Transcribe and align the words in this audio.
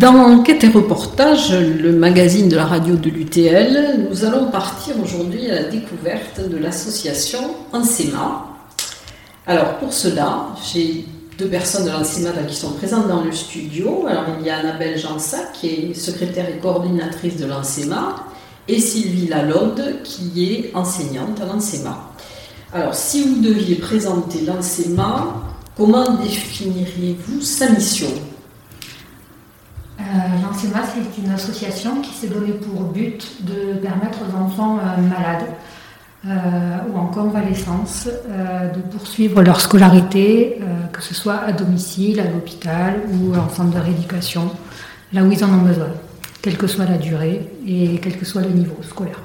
Dans 0.00 0.14
Enquête 0.14 0.64
et 0.64 0.68
reportage, 0.68 1.52
le 1.52 1.92
magazine 1.92 2.48
de 2.48 2.56
la 2.56 2.64
radio 2.64 2.96
de 2.96 3.10
l'UTL, 3.10 4.06
nous 4.08 4.24
allons 4.24 4.50
partir 4.50 4.94
aujourd'hui 4.98 5.50
à 5.50 5.56
la 5.56 5.64
découverte 5.64 6.40
de 6.40 6.56
l'association 6.56 7.40
ANSEMA. 7.74 8.46
Alors 9.46 9.76
pour 9.76 9.92
cela, 9.92 10.46
j'ai 10.72 11.04
deux 11.36 11.48
personnes 11.48 11.84
de 11.84 11.90
l'ANSEMA 11.90 12.30
qui 12.48 12.56
sont 12.56 12.72
présentes 12.72 13.08
dans 13.08 13.22
le 13.22 13.30
studio. 13.30 14.06
Alors 14.08 14.24
il 14.40 14.46
y 14.46 14.48
a 14.48 14.60
Annabelle 14.60 14.98
Jansac 14.98 15.52
qui 15.52 15.68
est 15.68 15.92
secrétaire 15.94 16.48
et 16.48 16.56
coordinatrice 16.56 17.36
de 17.36 17.44
l'ANSEMA 17.44 18.24
et 18.68 18.80
Sylvie 18.80 19.28
Lalonde 19.28 19.96
qui 20.02 20.50
est 20.50 20.70
enseignante 20.74 21.42
à 21.42 21.44
l'ANSEMA. 21.44 22.10
Alors 22.72 22.94
si 22.94 23.22
vous 23.22 23.42
deviez 23.42 23.74
présenter 23.74 24.40
l'ANSEMA, 24.46 25.42
comment 25.76 26.14
définiriez-vous 26.14 27.42
sa 27.42 27.68
mission? 27.68 28.08
L'ANSEMA, 30.42 30.80
c'est 30.84 31.22
une 31.22 31.30
association 31.30 32.00
qui 32.00 32.10
s'est 32.10 32.28
donnée 32.28 32.52
pour 32.52 32.82
but 32.84 33.44
de 33.44 33.78
permettre 33.78 34.18
aux 34.22 34.36
enfants 34.36 34.78
euh, 34.78 35.00
malades 35.02 35.46
euh, 36.26 36.92
ou 36.92 36.98
en 36.98 37.06
convalescence 37.06 38.08
euh, 38.08 38.70
de 38.70 38.80
poursuivre 38.80 39.42
leur 39.42 39.60
scolarité, 39.60 40.60
que 40.92 41.02
ce 41.02 41.14
soit 41.14 41.40
à 41.40 41.52
domicile, 41.52 42.20
à 42.20 42.24
l'hôpital 42.24 43.00
ou 43.12 43.34
en 43.34 43.48
centre 43.48 43.70
de 43.70 43.80
rééducation, 43.80 44.50
là 45.12 45.22
où 45.22 45.30
ils 45.30 45.44
en 45.44 45.48
ont 45.48 45.62
besoin, 45.62 45.88
quelle 46.42 46.56
que 46.56 46.66
soit 46.66 46.86
la 46.86 46.98
durée 46.98 47.48
et 47.66 47.98
quel 48.02 48.18
que 48.18 48.24
soit 48.24 48.42
le 48.42 48.50
niveau 48.50 48.76
scolaire. 48.82 49.20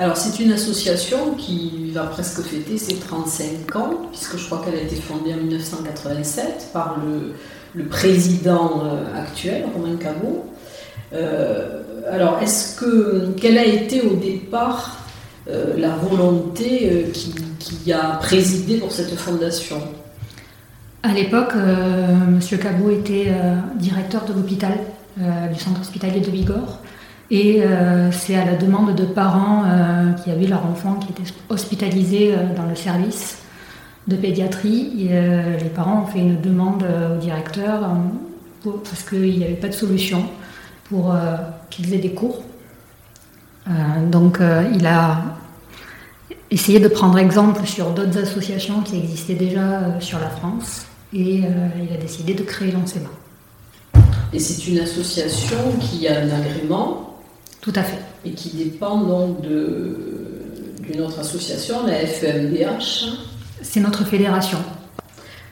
Alors 0.00 0.16
c'est 0.16 0.38
une 0.42 0.52
association 0.52 1.34
qui 1.34 1.90
va 1.92 2.04
presque 2.04 2.40
fêter 2.42 2.78
ses 2.78 2.96
35 2.96 3.76
ans, 3.76 3.90
puisque 4.12 4.38
je 4.38 4.46
crois 4.46 4.62
qu'elle 4.64 4.76
a 4.76 4.82
été 4.82 4.94
fondée 4.96 5.34
en 5.34 5.38
1987 5.38 6.70
par 6.72 6.98
le, 7.04 7.34
le 7.74 7.84
président 7.84 8.82
euh, 8.84 9.20
actuel, 9.20 9.64
Romain 9.74 9.96
Cabot. 9.96 10.46
Euh, 11.12 11.82
alors, 12.10 12.40
est-ce 12.42 12.80
que 12.80 13.34
quelle 13.40 13.58
a 13.58 13.64
été 13.64 14.02
au 14.02 14.14
départ 14.14 14.98
euh, 15.48 15.74
la 15.78 15.90
volonté 15.90 17.06
qui, 17.60 17.92
a 17.92 18.16
présidé 18.16 18.76
pour 18.78 18.92
cette 18.92 19.14
fondation? 19.14 19.80
À 21.02 21.12
l'époque, 21.12 21.52
M. 21.54 22.40
Cabot 22.60 22.90
était 22.90 23.32
directeur 23.76 24.24
de 24.24 24.32
l'hôpital, 24.32 24.72
du 25.16 25.58
centre 25.58 25.80
hospitalier 25.80 26.20
de 26.20 26.30
Bigorre. 26.30 26.80
Et 27.30 27.62
c'est 28.10 28.34
à 28.34 28.44
la 28.44 28.56
demande 28.56 28.94
de 28.94 29.04
parents 29.04 29.64
qui 30.22 30.30
avaient 30.30 30.48
leur 30.48 30.66
enfant 30.66 30.94
qui 30.94 31.10
était 31.10 31.30
hospitalisé 31.48 32.34
dans 32.56 32.66
le 32.66 32.74
service 32.74 33.38
de 34.08 34.16
pédiatrie. 34.16 35.08
Euh, 35.10 35.56
les 35.58 35.68
parents 35.68 36.02
ont 36.02 36.06
fait 36.06 36.18
une 36.18 36.40
demande 36.40 36.82
euh, 36.82 37.16
au 37.16 37.20
directeur 37.20 37.84
euh, 37.84 38.70
parce 38.82 39.02
qu'il 39.04 39.38
n'y 39.38 39.44
avait 39.44 39.54
pas 39.54 39.68
de 39.68 39.74
solution 39.74 40.24
pour 40.84 41.14
qu'ils 41.68 41.92
aient 41.92 41.98
des 41.98 42.12
cours. 42.12 42.42
donc 44.10 44.40
il 44.74 44.86
a 44.86 45.22
essayé 46.50 46.80
de 46.80 46.88
prendre 46.88 47.18
exemple 47.18 47.66
sur 47.66 47.90
d'autres 47.90 48.16
associations 48.16 48.80
qui 48.80 48.96
existaient 48.96 49.34
déjà 49.34 50.00
sur 50.00 50.18
la 50.18 50.30
France 50.30 50.86
et 51.12 51.42
il 51.42 51.94
a 51.94 51.98
décidé 52.00 52.32
de 52.32 52.42
créer 52.42 52.72
l'enseignement. 52.72 53.10
Et 54.32 54.38
c'est 54.38 54.66
une 54.66 54.78
association 54.78 55.58
qui 55.78 56.08
a 56.08 56.20
un 56.20 56.30
agrément 56.30 57.18
Tout 57.60 57.74
à 57.76 57.82
fait. 57.82 58.00
Et 58.24 58.30
qui 58.30 58.56
dépend 58.56 58.96
donc 59.02 59.42
d'une 59.42 61.02
autre 61.02 61.18
association, 61.18 61.86
la 61.86 62.06
FEMDH 62.06 63.27
c'est 63.62 63.80
notre 63.80 64.04
fédération. 64.04 64.58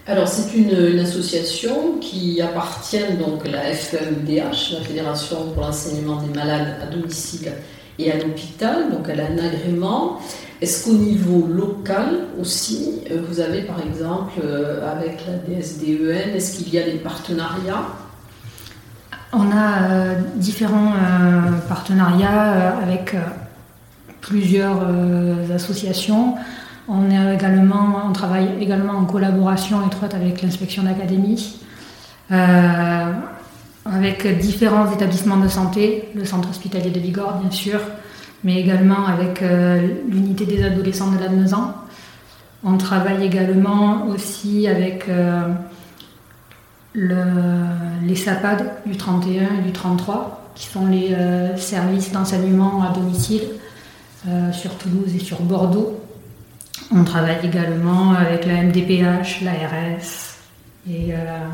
Alors 0.08 0.28
c'est 0.28 0.56
une, 0.56 1.00
association 1.00 1.98
qui 2.00 2.40
appartient 2.40 3.12
donc 3.18 3.44
à 3.44 3.50
la 3.50 3.62
FEMDH, 3.72 4.74
la 4.74 4.80
Fédération 4.86 5.50
pour 5.52 5.64
l'enseignement 5.64 6.22
des 6.22 6.32
malades 6.32 6.76
à 6.80 6.86
domicile 6.86 7.50
et 7.98 8.12
à 8.12 8.16
l'hôpital, 8.16 8.92
donc 8.92 9.08
elle 9.08 9.20
a 9.20 9.24
un 9.26 9.38
agrément. 9.38 10.20
Est-ce 10.62 10.84
qu'au 10.84 10.96
niveau 10.96 11.48
local 11.48 12.20
aussi, 12.40 13.00
euh, 13.10 13.20
vous 13.28 13.40
avez 13.40 13.62
par 13.62 13.80
exemple 13.80 14.40
euh, 14.44 14.90
avec 14.90 15.24
la 15.26 15.38
DSDEN, 15.38 16.36
est-ce 16.36 16.56
qu'il 16.56 16.72
y 16.72 16.78
a 16.78 16.84
des 16.84 16.98
partenariats? 16.98 17.86
On 19.32 19.50
a 19.50 19.90
euh, 19.90 20.14
différents 20.36 20.92
partenariats 21.68 22.78
avec 22.80 23.16
plusieurs 24.20 24.86
associations. 25.52 26.36
On, 26.88 28.12
travaille 28.12 28.48
également 28.60 28.92
en 28.92 29.04
collaboration 29.04 29.84
étroite 29.86 30.14
avec 30.14 30.40
l'inspection 30.42 30.84
d'académie, 30.84 31.60
euh, 32.30 33.12
avec 33.84 34.38
différents 34.38 34.90
établissements 34.92 35.36
de 35.38 35.48
santé, 35.48 36.08
le 36.14 36.24
centre 36.24 36.48
hospitalier 36.48 36.90
de 36.90 37.00
Bigorre 37.00 37.38
bien 37.40 37.50
sûr, 37.50 37.80
mais 38.44 38.60
également 38.60 39.06
avec 39.06 39.42
euh, 39.42 39.88
l'unité 40.08 40.46
des 40.46 40.64
adolescents 40.64 41.10
de 41.10 41.18
l'Admezan. 41.18 41.74
On 42.64 42.78
travaille 42.78 43.24
également 43.24 44.06
aussi 44.06 44.66
avec 44.68 45.08
euh, 45.08 45.42
les 46.94 48.16
SAPAD 48.16 48.64
du 48.86 48.96
31 48.96 49.58
et 49.58 49.62
du 49.62 49.72
33, 49.72 50.52
qui 50.54 50.66
sont 50.66 50.86
les 50.86 51.14
services 51.56 52.12
d'enseignement 52.12 52.82
à 52.82 52.94
domicile 52.94 53.42
sur 54.52 54.74
Toulouse 54.78 55.14
et 55.14 55.18
sur 55.18 55.42
Bordeaux. 55.42 56.05
On 56.94 57.04
travaille 57.04 57.44
également 57.44 58.12
avec 58.12 58.46
la 58.46 58.62
MDPH, 58.62 59.42
l'ARS, 59.42 60.36
et 60.88 61.12
euh, 61.12 61.48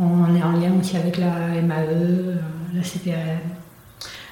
on 0.00 0.34
est 0.34 0.42
en 0.42 0.52
lien 0.52 0.72
aussi 0.80 0.96
avec 0.96 1.18
la 1.18 1.60
MAE, 1.62 2.34
la 2.74 2.82
CPRM. 2.82 3.38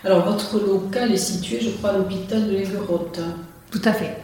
Alors, 0.05 0.25
votre 0.25 0.59
local 0.59 1.13
est 1.13 1.17
situé, 1.17 1.61
je 1.61 1.71
crois, 1.71 1.91
à 1.91 1.99
l'hôpital 1.99 2.45
de 2.47 2.51
l'Aiguerotte. 2.51 3.21
Tout 3.71 3.81
à 3.85 3.93
fait. 3.93 4.17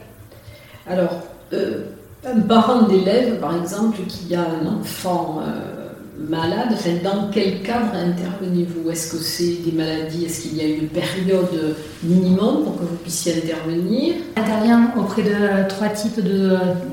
Alors, 0.87 1.23
euh, 1.53 1.85
un 2.27 2.41
parent 2.41 2.83
d'élève, 2.83 3.39
par 3.39 3.57
exemple, 3.57 4.01
qui 4.09 4.35
a 4.35 4.43
un 4.43 4.67
enfant 4.67 5.41
euh, 5.41 5.80
malade, 6.29 6.77
dans 7.03 7.31
quel 7.33 7.63
cadre 7.63 7.95
intervenez-vous? 7.95 8.91
Est-ce 8.91 9.13
que 9.13 9.19
c'est 9.19 9.63
des 9.65 9.73
maladies 9.73 10.27
Est-ce 10.27 10.43
qu'il 10.43 10.57
y 10.57 10.61
a 10.61 10.69
une 10.69 10.89
période 10.89 11.77
minimum 12.03 12.65
pour 12.65 12.77
que 12.79 12.83
vous 12.83 12.97
puissiez 12.97 13.43
intervenir? 13.43 14.15
J'interviens 14.37 14.93
auprès 14.97 15.23
de 15.23 15.69
trois 15.69 15.89
types 15.89 16.21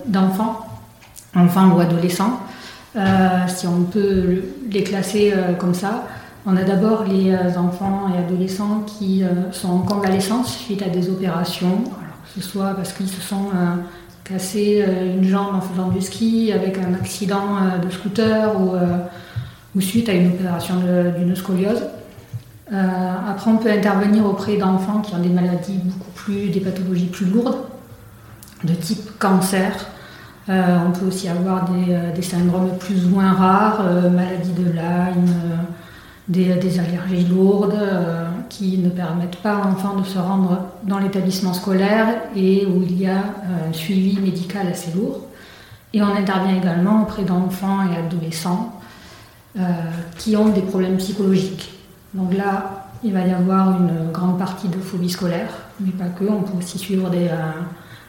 d'enfants, 0.05 0.65
enfants 1.35 1.75
ou 1.75 1.79
adolescents, 1.79 2.39
euh, 2.95 3.47
si 3.47 3.67
on 3.67 3.83
peut 3.83 4.43
les 4.71 4.83
classer 4.83 5.33
euh, 5.35 5.53
comme 5.53 5.73
ça. 5.73 6.07
On 6.45 6.55
a 6.55 6.63
d'abord 6.63 7.03
les 7.03 7.31
euh, 7.31 7.59
enfants 7.59 8.07
et 8.13 8.17
adolescents 8.17 8.85
qui 8.85 9.23
sont 9.51 9.69
en 9.69 9.79
convalescence 9.79 10.57
suite 10.57 10.81
à 10.81 10.89
des 10.89 11.09
opérations, 11.09 11.83
alors 11.85 12.17
que 12.23 12.41
ce 12.41 12.47
soit 12.47 12.73
parce 12.75 12.93
qu'ils 12.93 13.09
se 13.09 13.21
sont 13.21 13.49
cassé 14.27 14.85
une 15.15 15.23
jambe 15.23 15.55
en 15.55 15.61
faisant 15.61 15.87
du 15.89 16.01
ski 16.01 16.51
avec 16.51 16.77
un 16.77 16.93
accident 16.93 17.79
de 17.81 17.89
scooter 17.89 18.59
ou 18.59 18.75
ou 19.77 19.81
suite 19.81 20.09
à 20.09 20.13
une 20.13 20.29
opération 20.29 20.75
d'une 21.17 21.35
scoliose. 21.35 21.83
Euh, 22.73 23.13
après, 23.29 23.51
on 23.51 23.57
peut 23.57 23.71
intervenir 23.71 24.25
auprès 24.25 24.57
d'enfants 24.57 24.99
qui 25.01 25.13
ont 25.15 25.19
des 25.19 25.29
maladies 25.29 25.79
beaucoup 25.83 26.11
plus, 26.15 26.49
des 26.49 26.59
pathologies 26.59 27.05
plus 27.05 27.27
lourdes, 27.27 27.57
de 28.63 28.73
type 28.73 29.17
cancer. 29.19 29.71
Euh, 30.49 30.77
on 30.85 30.91
peut 30.91 31.05
aussi 31.05 31.29
avoir 31.29 31.69
des, 31.69 31.93
euh, 31.93 32.21
syndromes 32.21 32.77
plus 32.79 33.05
ou 33.05 33.09
moins 33.09 33.33
rares, 33.33 33.83
maladies 34.11 34.51
de 34.51 34.71
Lyme, 34.71 35.27
des, 36.27 36.55
des, 36.55 36.79
allergies 36.79 37.25
lourdes 37.25 37.79
qui 38.49 38.77
ne 38.77 38.89
permettent 38.89 39.37
pas 39.37 39.55
à 39.57 39.63
l'enfant 39.63 39.95
de 39.95 40.05
se 40.05 40.17
rendre 40.17 40.59
dans 40.83 40.99
l'établissement 40.99 41.53
scolaire 41.53 42.07
et 42.35 42.65
où 42.65 42.83
il 42.83 42.99
y 43.01 43.07
a 43.07 43.17
un 43.17 43.73
suivi 43.73 44.19
médical 44.19 44.67
assez 44.67 44.91
lourd. 44.91 45.27
Et 45.93 46.01
on 46.01 46.15
intervient 46.15 46.55
également 46.55 47.03
auprès 47.03 47.23
d'enfants 47.23 47.79
et 47.89 47.97
adolescents 47.97 48.79
euh, 49.57 49.61
qui 50.17 50.35
ont 50.35 50.49
des 50.49 50.61
problèmes 50.61 50.97
psychologiques. 50.97 51.71
Donc 52.13 52.33
là, 52.35 52.87
il 53.03 53.13
va 53.13 53.25
y 53.25 53.31
avoir 53.31 53.81
une 53.81 54.11
grande 54.11 54.37
partie 54.37 54.67
de 54.67 54.77
phobie 54.77 55.09
scolaire, 55.09 55.49
mais 55.79 55.91
pas 55.91 56.09
que. 56.09 56.25
On 56.25 56.41
peut 56.41 56.57
aussi 56.57 56.77
suivre 56.77 57.09
des, 57.09 57.27
euh, 57.27 57.51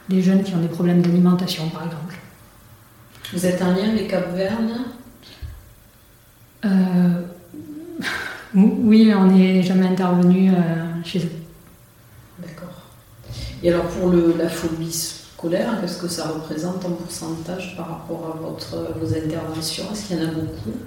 des 0.09 0.21
jeunes 0.21 0.43
qui 0.43 0.53
ont 0.55 0.59
des 0.59 0.67
problèmes 0.67 1.01
d'alimentation, 1.01 1.69
par 1.69 1.85
exemple. 1.85 2.15
Vous 3.33 3.45
êtes 3.45 3.61
en 3.61 3.71
lien 3.71 3.89
avec 3.89 4.09
Cap-Verne 4.09 4.85
euh, 6.65 7.21
Oui, 8.55 9.05
mais 9.05 9.15
on 9.15 9.25
n'est 9.25 9.61
jamais 9.61 9.87
intervenu 9.87 10.51
chez 11.03 11.19
eux. 11.19 11.31
D'accord. 12.39 12.73
Et 13.61 13.71
alors 13.71 13.85
pour 13.85 14.09
le, 14.09 14.35
la 14.37 14.49
phobie 14.49 14.91
scolaire, 14.91 15.79
qu'est-ce 15.81 16.01
que 16.01 16.07
ça 16.07 16.27
représente 16.27 16.83
en 16.85 16.91
pourcentage 16.91 17.75
par 17.77 17.89
rapport 17.89 18.35
à 18.35 18.41
votre, 18.41 18.97
vos 18.99 19.13
interventions? 19.13 19.85
Est-ce 19.91 20.07
qu'il 20.07 20.17
y 20.17 20.25
en 20.25 20.29
a 20.29 20.31
beaucoup? 20.31 20.77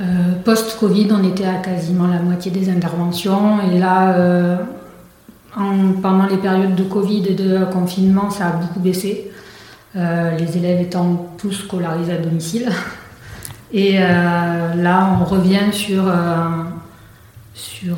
Euh, 0.00 0.04
post-Covid, 0.44 1.08
on 1.12 1.22
était 1.22 1.46
à 1.46 1.54
quasiment 1.54 2.08
la 2.08 2.18
moitié 2.18 2.50
des 2.50 2.68
interventions. 2.68 3.60
Et 3.70 3.78
là, 3.78 4.14
euh, 4.14 4.56
pendant 5.54 6.26
les 6.26 6.38
périodes 6.38 6.74
de 6.74 6.82
Covid 6.82 7.28
et 7.28 7.34
de 7.34 7.64
confinement, 7.66 8.28
ça 8.28 8.48
a 8.48 8.50
beaucoup 8.50 8.80
baissé. 8.80 9.30
Euh, 9.94 10.36
les 10.36 10.56
élèves 10.56 10.80
étant 10.80 11.34
tous 11.38 11.52
scolarisés 11.52 12.14
à 12.14 12.18
domicile. 12.18 12.68
Et 13.76 13.98
là, 13.98 15.18
on 15.20 15.24
revient 15.24 15.72
sur, 15.72 16.04
sur, 17.54 17.96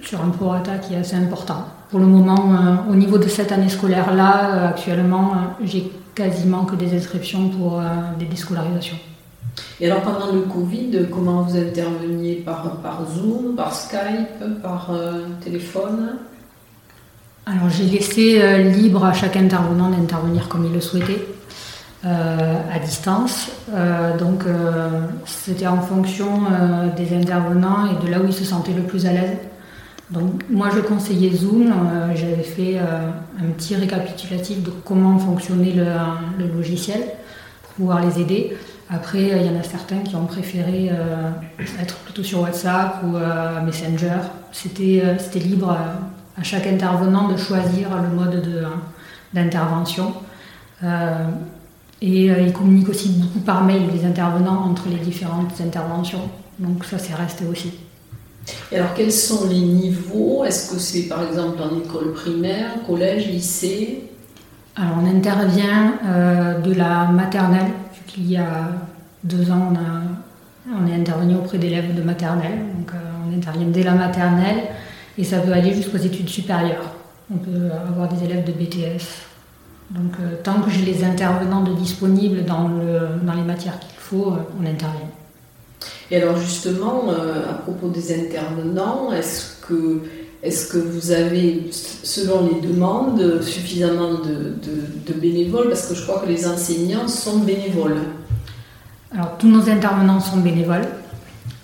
sur 0.00 0.24
un 0.24 0.28
prorata 0.28 0.78
qui 0.78 0.94
est 0.94 0.98
assez 0.98 1.16
important. 1.16 1.66
Pour 1.90 1.98
le 1.98 2.06
moment, 2.06 2.40
au 2.88 2.94
niveau 2.94 3.18
de 3.18 3.28
cette 3.28 3.50
année 3.50 3.68
scolaire-là, 3.68 4.68
actuellement, 4.68 5.32
j'ai 5.64 5.90
quasiment 6.14 6.64
que 6.64 6.76
des 6.76 6.96
inscriptions 6.96 7.48
pour 7.48 7.82
des 8.16 8.26
déscolarisations. 8.26 8.98
Et 9.80 9.90
alors 9.90 10.02
pendant 10.02 10.32
le 10.32 10.42
Covid, 10.42 11.06
comment 11.12 11.42
vous 11.42 11.56
interveniez 11.56 12.36
par, 12.36 12.76
par 12.76 13.02
Zoom, 13.08 13.54
par 13.56 13.74
Skype, 13.74 14.62
par 14.62 14.90
euh, 14.90 15.26
téléphone? 15.42 16.14
Alors 17.46 17.68
j'ai 17.68 17.84
laissé 17.84 18.40
euh, 18.40 18.70
libre 18.70 19.04
à 19.04 19.12
chaque 19.12 19.36
intervenant 19.36 19.90
d'intervenir 19.90 20.48
comme 20.48 20.64
il 20.64 20.72
le 20.72 20.80
souhaitait. 20.80 21.24
Euh, 22.04 22.60
à 22.70 22.78
distance. 22.80 23.50
donc 24.18 24.44
c'était 25.24 25.66
en 25.66 25.80
fonction 25.80 26.42
des 26.96 27.16
intervenants 27.16 27.86
et 27.86 28.04
de 28.04 28.10
là 28.10 28.20
où 28.20 28.26
ils 28.26 28.32
se 28.34 28.44
sentaient 28.44 28.74
le 28.74 28.82
plus 28.82 29.06
à 29.06 29.12
l'aise. 29.12 29.38
Donc 30.10 30.42
moi 30.50 30.68
je 30.74 30.80
conseillais 30.80 31.34
Zoom, 31.34 31.72
j'avais 32.14 32.42
fait 32.42 32.78
un 32.78 33.50
petit 33.56 33.74
récapitulatif 33.74 34.62
de 34.62 34.70
comment 34.84 35.18
fonctionnait 35.18 35.72
le, 35.72 36.46
logiciel 36.46 37.00
pour 37.62 37.72
pouvoir 37.72 38.04
les 38.04 38.20
aider. 38.20 38.54
Après, 38.90 39.22
il 39.22 39.46
y 39.46 39.48
en 39.48 39.58
a 39.58 39.62
certains 39.62 39.98
qui 39.98 40.14
ont 40.14 40.26
préféré 40.26 40.90
euh, 40.92 41.30
être 41.80 41.96
plutôt 41.98 42.22
sur 42.22 42.42
WhatsApp 42.42 43.02
ou 43.04 43.16
euh, 43.16 43.60
Messenger. 43.62 44.18
C'était 44.52 45.02
euh, 45.04 45.38
libre 45.38 45.70
à, 46.38 46.42
chaque 46.42 46.66
intervenant 46.66 47.28
de 47.28 47.36
choisir 47.36 47.88
le 48.02 48.08
mode 48.08 48.68
d'intervention. 49.32 50.14
Et 52.06 52.26
ils 52.26 52.52
communiquent 52.52 52.90
aussi 52.90 53.08
beaucoup 53.10 53.40
par 53.40 53.64
mail, 53.64 53.82
les 53.92 54.04
intervenants, 54.04 54.64
entre 54.70 54.88
les 54.88 54.98
différentes 54.98 55.60
interventions. 55.60 56.28
Donc 56.58 56.84
ça, 56.84 56.98
c'est 56.98 57.14
resté 57.14 57.46
aussi. 57.46 57.72
Et 58.70 58.76
alors, 58.76 58.92
quels 58.94 59.12
sont 59.12 59.48
les 59.48 59.60
niveaux? 59.60 60.44
Est-ce 60.44 60.72
que 60.72 60.78
c'est 60.78 61.04
par 61.04 61.26
exemple 61.26 61.62
en 61.62 61.78
école 61.78 62.12
primaire, 62.12 62.72
collège, 62.86 63.28
lycée? 63.28 64.10
Alors, 64.76 64.98
on 65.02 65.06
intervient 65.06 65.94
de 66.62 66.72
la 66.72 67.06
maternelle 67.06 67.70
il 68.16 68.30
y 68.30 68.36
a 68.36 68.70
deux 69.22 69.50
ans, 69.50 69.72
on, 70.70 70.86
est 70.86 70.94
intervenu 70.94 71.36
auprès 71.36 71.58
d'élèves 71.58 71.94
de 71.94 72.02
maternelle. 72.02 72.58
Donc, 72.76 72.90
euh, 72.92 72.98
on 73.28 73.36
intervient 73.36 73.66
dès 73.66 73.82
la 73.82 73.92
maternelle 73.92 74.64
et 75.18 75.24
ça 75.24 75.38
peut 75.38 75.52
aller 75.52 75.74
jusqu'aux 75.74 75.98
études 75.98 76.28
supérieures. 76.28 76.92
On 77.32 77.38
peut 77.38 77.70
avoir 77.88 78.08
des 78.08 78.24
élèves 78.24 78.44
de 78.44 78.52
BTS. 78.52 79.33
Donc, 79.90 80.12
euh, 80.20 80.36
tant 80.42 80.60
que 80.60 80.70
j'ai 80.70 80.84
les 80.84 81.04
intervenants 81.04 81.62
de 81.62 81.74
disponibles 81.74 82.44
dans, 82.44 82.68
les 82.68 83.42
matières 83.42 83.78
qu'il 83.78 83.98
faut, 83.98 84.32
euh, 84.32 84.38
on 84.60 84.66
intervient. 84.66 85.10
Et 86.10 86.16
alors, 86.16 86.36
justement, 86.36 87.10
à 87.10 87.54
propos 87.54 87.88
des 87.88 88.14
intervenants, 88.14 89.10
est-ce 89.12 90.66
que 90.68 90.78
vous 90.78 91.10
avez, 91.12 91.70
selon 91.72 92.48
les 92.52 92.66
demandes, 92.66 93.42
suffisamment 93.42 94.14
de, 94.14 95.12
bénévoles? 95.14 95.68
Parce 95.68 95.86
que 95.86 95.94
je 95.94 96.02
crois 96.02 96.20
que 96.20 96.28
les 96.28 96.46
enseignants 96.46 97.08
sont 97.08 97.38
bénévoles. 97.38 97.96
Alors, 99.12 99.38
tous 99.38 99.48
nos 99.48 99.68
intervenants 99.70 100.20
sont 100.20 100.38
bénévoles 100.38 100.88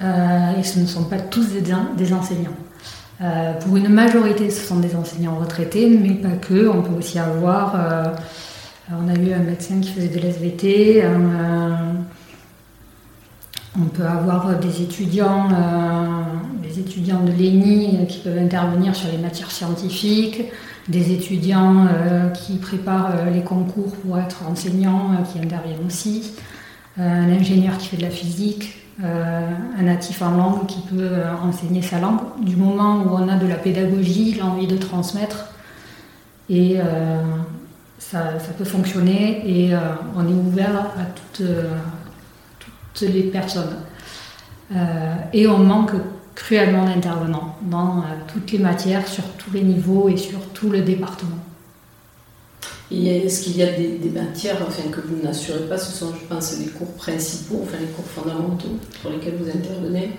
euh, 0.02 0.58
et 0.58 0.62
ce 0.62 0.78
ne 0.78 0.86
sont 0.86 1.04
pas 1.04 1.18
tous 1.18 1.46
des, 1.48 2.12
enseignants. 2.12 2.56
Euh, 3.22 3.52
pour 3.54 3.76
une 3.76 3.88
majorité, 3.88 4.50
ce 4.50 4.66
sont 4.66 4.80
des 4.80 4.96
enseignants 4.96 5.36
retraités, 5.36 5.88
mais 5.90 6.14
pas 6.14 6.36
que. 6.40 6.68
On 6.68 6.82
peut 6.82 6.94
aussi 6.98 7.18
avoir. 7.18 7.74
Euh, 7.74 8.04
on 8.90 9.08
a 9.08 9.14
eu 9.14 9.32
un 9.32 9.42
médecin 9.42 9.80
qui 9.80 9.90
faisait 9.90 10.08
de 10.08 10.18
l'SVT, 10.18 11.04
on 13.78 13.84
peut 13.84 14.04
avoir 14.04 14.58
des 14.58 14.82
étudiants, 14.82 15.48
euh, 15.52 16.22
des 16.62 16.80
étudiants 16.80 17.22
de 17.22 17.30
l'ENI 17.30 18.06
qui 18.08 18.18
peuvent 18.18 18.38
intervenir 18.38 18.96
sur 18.96 19.10
les 19.12 19.18
matières 19.18 19.50
scientifiques, 19.50 20.42
des 20.88 21.12
étudiants 21.12 21.86
euh, 21.86 22.30
qui 22.30 22.56
préparent 22.56 23.14
euh, 23.14 23.30
les 23.30 23.42
concours 23.42 23.92
pour 23.96 24.18
être 24.18 24.42
enseignants 24.48 25.22
qui 25.32 25.38
interviennent 25.38 25.86
aussi, 25.86 26.32
un 26.98 27.30
ingénieur 27.30 27.78
qui 27.78 27.88
fait 27.88 27.96
de 27.96 28.02
la 28.02 28.10
physique, 28.10 28.76
un 29.02 29.82
natif 29.82 30.20
en 30.20 30.32
langue 30.32 30.66
qui 30.66 30.80
peut 30.80 31.10
enseigner 31.42 31.80
sa 31.80 32.00
langue. 32.00 32.20
Du 32.42 32.56
moment 32.56 33.02
où 33.02 33.10
on 33.14 33.28
a 33.28 33.36
de 33.36 33.46
la 33.46 33.54
pédagogie, 33.54 34.34
l'envie 34.34 34.66
de 34.66 34.76
transmettre, 34.76 35.46
et 36.50 36.78
ça, 37.98 38.38
ça, 38.38 38.52
peut 38.58 38.64
fonctionner, 38.64 39.42
et 39.46 39.74
on 40.16 40.28
est 40.28 40.32
ouvert 40.32 40.76
à 40.76 41.04
toute 41.14 41.46
les 43.00 43.24
personnes. 43.24 43.76
Euh, 44.74 45.14
et 45.32 45.46
on 45.46 45.58
manque 45.58 45.92
cruellement 46.34 46.84
d'intervenants 46.84 47.56
dans 47.62 47.98
euh, 47.98 48.02
toutes 48.28 48.52
les 48.52 48.58
matières, 48.58 49.06
sur 49.06 49.24
tous 49.32 49.52
les 49.52 49.62
niveaux 49.62 50.08
et 50.08 50.16
sur 50.16 50.40
tout 50.52 50.70
le 50.70 50.82
département. 50.82 51.36
Est-ce 52.90 53.42
qu'il 53.42 53.56
y 53.56 53.62
a 53.62 53.72
des, 53.72 54.10
matières 54.10 54.56
enfin, 54.66 54.88
que 54.90 55.00
vous 55.00 55.22
n'assurez 55.22 55.68
pas 55.68 55.78
Ce 55.78 55.96
sont, 55.96 56.12
je 56.14 56.26
pense, 56.26 56.58
les 56.58 56.66
cours 56.66 56.92
principaux, 56.94 57.60
enfin 57.62 57.78
les 57.80 57.86
cours 57.86 58.04
fondamentaux 58.04 58.78
sur 59.00 59.10
lesquels 59.10 59.36
vous 59.40 59.48
intervenez? 59.48 60.12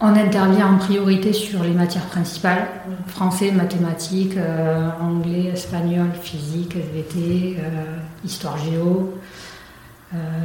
On 0.00 0.08
intervient 0.08 0.74
en 0.74 0.78
priorité 0.78 1.32
sur 1.32 1.62
les 1.62 1.70
matières 1.70 2.06
principales 2.06 2.66
français, 3.06 3.52
mathématiques, 3.52 4.36
euh, 4.36 4.88
anglais, 5.00 5.50
espagnol, 5.52 6.08
physique, 6.20 6.76
SVT, 6.76 7.56
histoire 8.24 8.58
géo, 8.58 9.14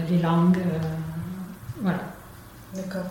les 0.10 0.22
langues. 0.22 0.60
Voilà. 1.82 2.00
D'accord. 2.76 3.06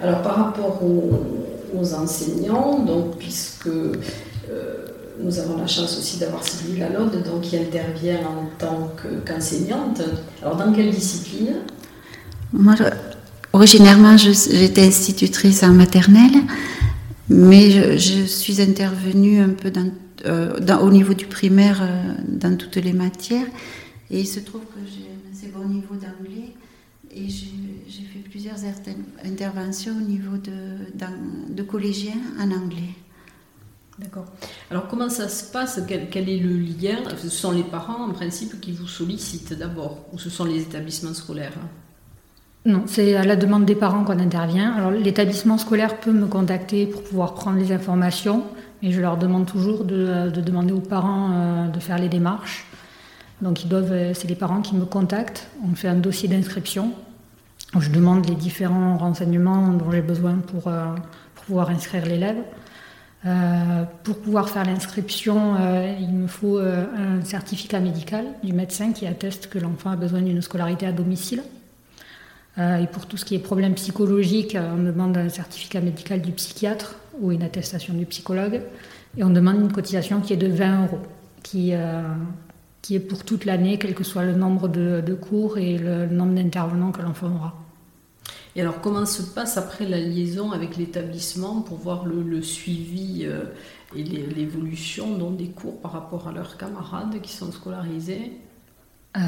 Alors 0.00 0.22
par 0.22 0.36
rapport 0.36 0.80
aux, 0.82 1.94
enseignants, 1.94 2.80
donc 2.80 3.16
puisque 3.18 3.66
euh, 3.66 4.86
nous 5.22 5.38
avons 5.38 5.56
la 5.56 5.66
chance 5.66 5.98
aussi 5.98 6.18
d'avoir 6.18 6.42
Sylvie 6.44 6.80
Lalode, 6.80 7.22
donc 7.22 7.42
qui 7.42 7.56
intervient 7.56 8.20
en 8.26 8.50
tant 8.58 8.92
qu'enseignante. 9.24 10.02
alors 10.40 10.56
dans 10.56 10.72
quelle 10.72 10.90
discipline? 10.90 11.54
Moi, 12.52 12.74
originairement, 13.52 14.16
j'étais 14.16 14.86
institutrice 14.86 15.62
en 15.62 15.72
maternelle, 15.72 16.42
mais 17.28 17.98
je, 17.98 18.24
suis 18.24 18.60
intervenue 18.60 19.40
un 19.40 19.50
peu 19.50 19.72
euh, 20.26 20.58
dans, 20.60 20.80
au 20.80 20.90
niveau 20.90 21.14
du 21.14 21.26
primaire 21.26 21.80
euh, 21.82 22.14
dans 22.28 22.56
toutes 22.56 22.76
les 22.76 22.92
matières, 22.92 23.46
et 24.10 24.20
il 24.20 24.26
se 24.26 24.40
trouve 24.40 24.62
que 24.62 24.80
j'ai 24.86 25.06
un 25.08 25.32
assez 25.32 25.48
bon 25.48 25.66
niveau 25.66 25.94
d'anglais. 25.94 26.52
Et 27.14 27.28
j'ai 27.28 28.04
fait 28.04 28.26
plusieurs 28.30 28.56
interventions 29.22 29.92
au 29.92 30.08
niveau 30.08 30.38
de, 30.38 31.54
de 31.54 31.62
collégiens 31.62 32.20
en 32.40 32.50
anglais. 32.50 32.94
Alors 34.70 34.88
comment 34.88 35.08
ça 35.08 35.28
se 35.28 35.50
passe? 35.50 35.80
Quel, 35.86 36.28
est 36.28 36.38
le 36.38 36.58
lien? 36.58 36.98
Ce 37.20 37.28
sont 37.28 37.52
les 37.52 37.62
parents 37.62 38.04
en 38.04 38.10
principe 38.10 38.60
qui 38.60 38.72
vous 38.72 38.86
sollicitent 38.86 39.54
d'abord 39.54 40.06
ou 40.12 40.18
ce 40.18 40.30
sont 40.30 40.44
les 40.44 40.62
établissements 40.62 41.14
scolaires? 41.14 41.52
Non, 42.64 42.84
c'est 42.86 43.16
à 43.16 43.24
la 43.24 43.34
demande 43.34 43.64
des 43.64 43.74
parents 43.74 44.04
qu'on 44.04 44.20
intervient. 44.20 44.72
Alors 44.72 44.90
l'établissement 44.92 45.58
scolaire 45.58 45.98
peut 45.98 46.12
me 46.12 46.26
contacter 46.26 46.86
pour 46.86 47.02
pouvoir 47.02 47.34
prendre 47.34 47.58
les 47.58 47.72
informations, 47.72 48.44
mais 48.82 48.92
je 48.92 49.00
leur 49.00 49.16
demande 49.16 49.46
toujours 49.46 49.84
de, 49.84 50.30
de 50.30 50.40
demander 50.40 50.72
aux 50.72 50.80
parents 50.80 51.30
euh, 51.32 51.68
de 51.68 51.80
faire 51.80 51.98
les 51.98 52.08
démarches. 52.08 52.66
Donc 53.40 53.64
ils 53.64 53.68
doivent, 53.68 53.92
euh, 53.92 54.14
c'est 54.14 54.28
les 54.28 54.36
parents 54.36 54.60
qui 54.60 54.76
me 54.76 54.84
contactent. 54.84 55.48
On 55.68 55.74
fait 55.74 55.88
un 55.88 55.96
dossier 55.96 56.28
d'inscription. 56.28 56.92
Je 57.78 57.90
demande 57.90 58.28
les 58.28 58.34
différents 58.34 58.96
renseignements 58.96 59.68
dont 59.68 59.90
j'ai 59.90 60.02
besoin 60.02 60.34
pour, 60.34 60.68
euh, 60.68 60.94
pouvoir 61.46 61.70
inscrire 61.70 62.06
l'élève. 62.06 62.36
Euh, 63.24 63.84
pour 64.02 64.18
pouvoir 64.18 64.48
faire 64.48 64.64
l'inscription, 64.64 65.54
il 66.00 66.12
me 66.12 66.26
faut 66.26 66.58
un 66.58 67.22
certificat 67.22 67.80
médical 67.80 68.24
du 68.42 68.52
médecin 68.52 68.92
qui 68.92 69.06
atteste 69.06 69.48
que 69.48 69.58
l'enfant 69.58 69.90
a 69.90 69.96
besoin 69.96 70.22
d'une 70.22 70.42
scolarité 70.42 70.86
à 70.86 70.92
domicile. 70.92 71.42
et 72.58 72.86
pour 72.90 73.06
tout 73.06 73.16
ce 73.16 73.24
qui 73.24 73.34
est 73.36 73.38
problème 73.38 73.74
psychologique, 73.74 74.56
on 74.56 74.82
demande 74.82 75.16
un 75.16 75.28
certificat 75.28 75.80
médical 75.80 76.20
du 76.20 76.32
psychiatre 76.32 76.96
ou 77.20 77.30
une 77.30 77.42
attestation 77.42 77.94
du 77.94 78.06
psychologue. 78.06 78.62
Et 79.16 79.22
on 79.22 79.30
demande 79.30 79.60
une 79.60 79.72
cotisation 79.72 80.20
qui 80.20 80.32
est 80.32 80.36
de 80.36 80.48
20 80.48 80.86
euros, 80.86 81.02
qui, 81.44 81.74
qui 82.82 82.96
est 82.96 83.00
pour 83.00 83.24
toute 83.24 83.44
l'année, 83.44 83.78
quel 83.78 83.94
que 83.94 84.04
soit 84.04 84.24
le 84.24 84.34
nombre 84.34 84.68
de, 84.68 85.14
cours 85.14 85.56
et 85.56 85.78
le, 85.78 86.06
nombre 86.06 86.34
d'intervenants 86.34 86.90
que 86.90 87.00
l'enfant 87.00 87.28
aura. 87.28 87.61
Et 88.54 88.60
alors, 88.60 88.80
comment 88.80 89.06
se 89.06 89.22
passe 89.22 89.56
après 89.56 89.86
la 89.86 89.98
liaison 89.98 90.52
avec 90.52 90.76
l'établissement 90.76 91.62
pour 91.62 91.78
voir 91.78 92.04
le, 92.04 92.42
suivi 92.42 93.22
euh, 93.24 93.44
et 93.96 94.02
l'évolution 94.02 95.30
des 95.30 95.48
cours 95.48 95.80
par 95.80 95.92
rapport 95.92 96.28
à 96.28 96.32
leurs 96.32 96.58
camarades 96.58 97.20
qui 97.22 97.32
sont 97.32 97.50
scolarisés? 97.50 98.32
Euh, 99.16 99.20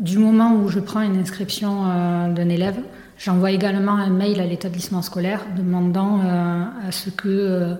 Du 0.00 0.18
moment 0.18 0.54
où 0.56 0.68
je 0.68 0.80
prends 0.80 1.00
une 1.00 1.16
inscription 1.16 1.86
euh, 1.86 2.32
d'un 2.32 2.48
élève, 2.50 2.78
j'envoie 3.16 3.50
également 3.50 3.96
un 3.96 4.10
mail 4.10 4.40
à 4.40 4.46
l'établissement 4.46 5.00
scolaire 5.00 5.46
demandant 5.56 6.20
à 6.20 6.92
ce 6.92 7.08
que 7.08 7.76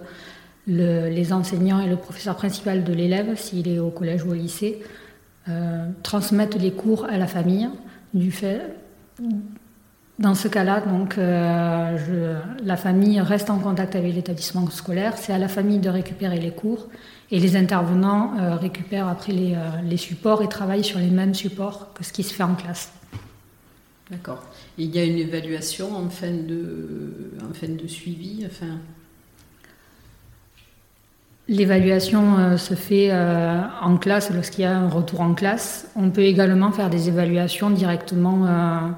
les 0.67 1.33
enseignants 1.35 1.81
et 1.81 1.89
le 1.89 1.97
professeur 1.97 2.37
principal 2.37 2.85
de 2.85 2.93
l'élève, 2.95 3.37
s'il 3.37 3.69
est 3.69 3.79
au 3.79 3.91
collège 3.91 4.25
ou 4.25 4.31
au 4.31 4.35
lycée, 4.35 4.83
transmettre 6.03 6.59
les 6.59 6.73
cours 6.73 7.05
à 7.05 7.19
la 7.19 7.27
famille 7.27 7.69
du 8.15 8.33
fait 8.33 8.63
dans 10.19 10.35
ce 10.35 10.49
cas-là, 10.49 10.81
donc, 10.81 11.19
euh, 11.19 12.41
la 12.65 12.77
famille 12.79 13.21
reste 13.21 13.51
en 13.51 13.59
contact 13.59 13.95
avec 13.97 14.15
l'établissement 14.15 14.69
scolaire. 14.71 15.13
C'est 15.19 15.33
à 15.33 15.39
la 15.39 15.49
famille 15.49 15.79
de 15.79 15.91
récupérer 15.91 16.39
les 16.39 16.53
cours 16.53 16.87
et 17.31 17.39
les 17.39 17.55
intervenants 17.55 18.33
euh, 18.39 18.57
récupèrent 18.57 19.09
après 19.09 19.33
les, 19.33 19.55
euh, 19.55 19.59
les, 19.85 19.99
supports 19.99 20.43
et 20.43 20.49
travaillent 20.49 20.85
sur 20.85 20.99
les 20.99 21.11
mêmes 21.11 21.35
supports 21.35 21.93
que 21.93 22.03
ce 22.03 22.15
qui 22.15 22.23
se 22.23 22.33
fait 22.33 22.45
en 22.45 22.55
classe. 22.55 22.93
D'accord. 24.11 24.43
Il 24.79 24.95
y 24.95 24.99
a 24.99 25.05
une 25.05 25.19
évaluation 25.19 25.95
en 25.95 26.09
fin 26.09 26.33
de, 26.33 27.33
en 27.43 27.53
fin 27.53 27.69
de 27.69 27.87
suivi 27.87 28.45
enfin... 28.47 28.79
L'évaluation 31.49 32.59
se 32.59 32.75
fait 32.75 33.15
en 33.15 33.97
classe 33.99 34.33
lorsqu'il 34.33 34.63
y 34.63 34.65
a 34.65 34.77
un 34.77 34.89
retour 34.89 35.21
en 35.21 35.33
classe. 35.33 35.87
On 35.95 36.11
peut 36.11 36.25
également 36.25 36.73
faire 36.73 36.91
des 36.91 37.07
évaluations 37.09 37.71
directement 37.71 38.97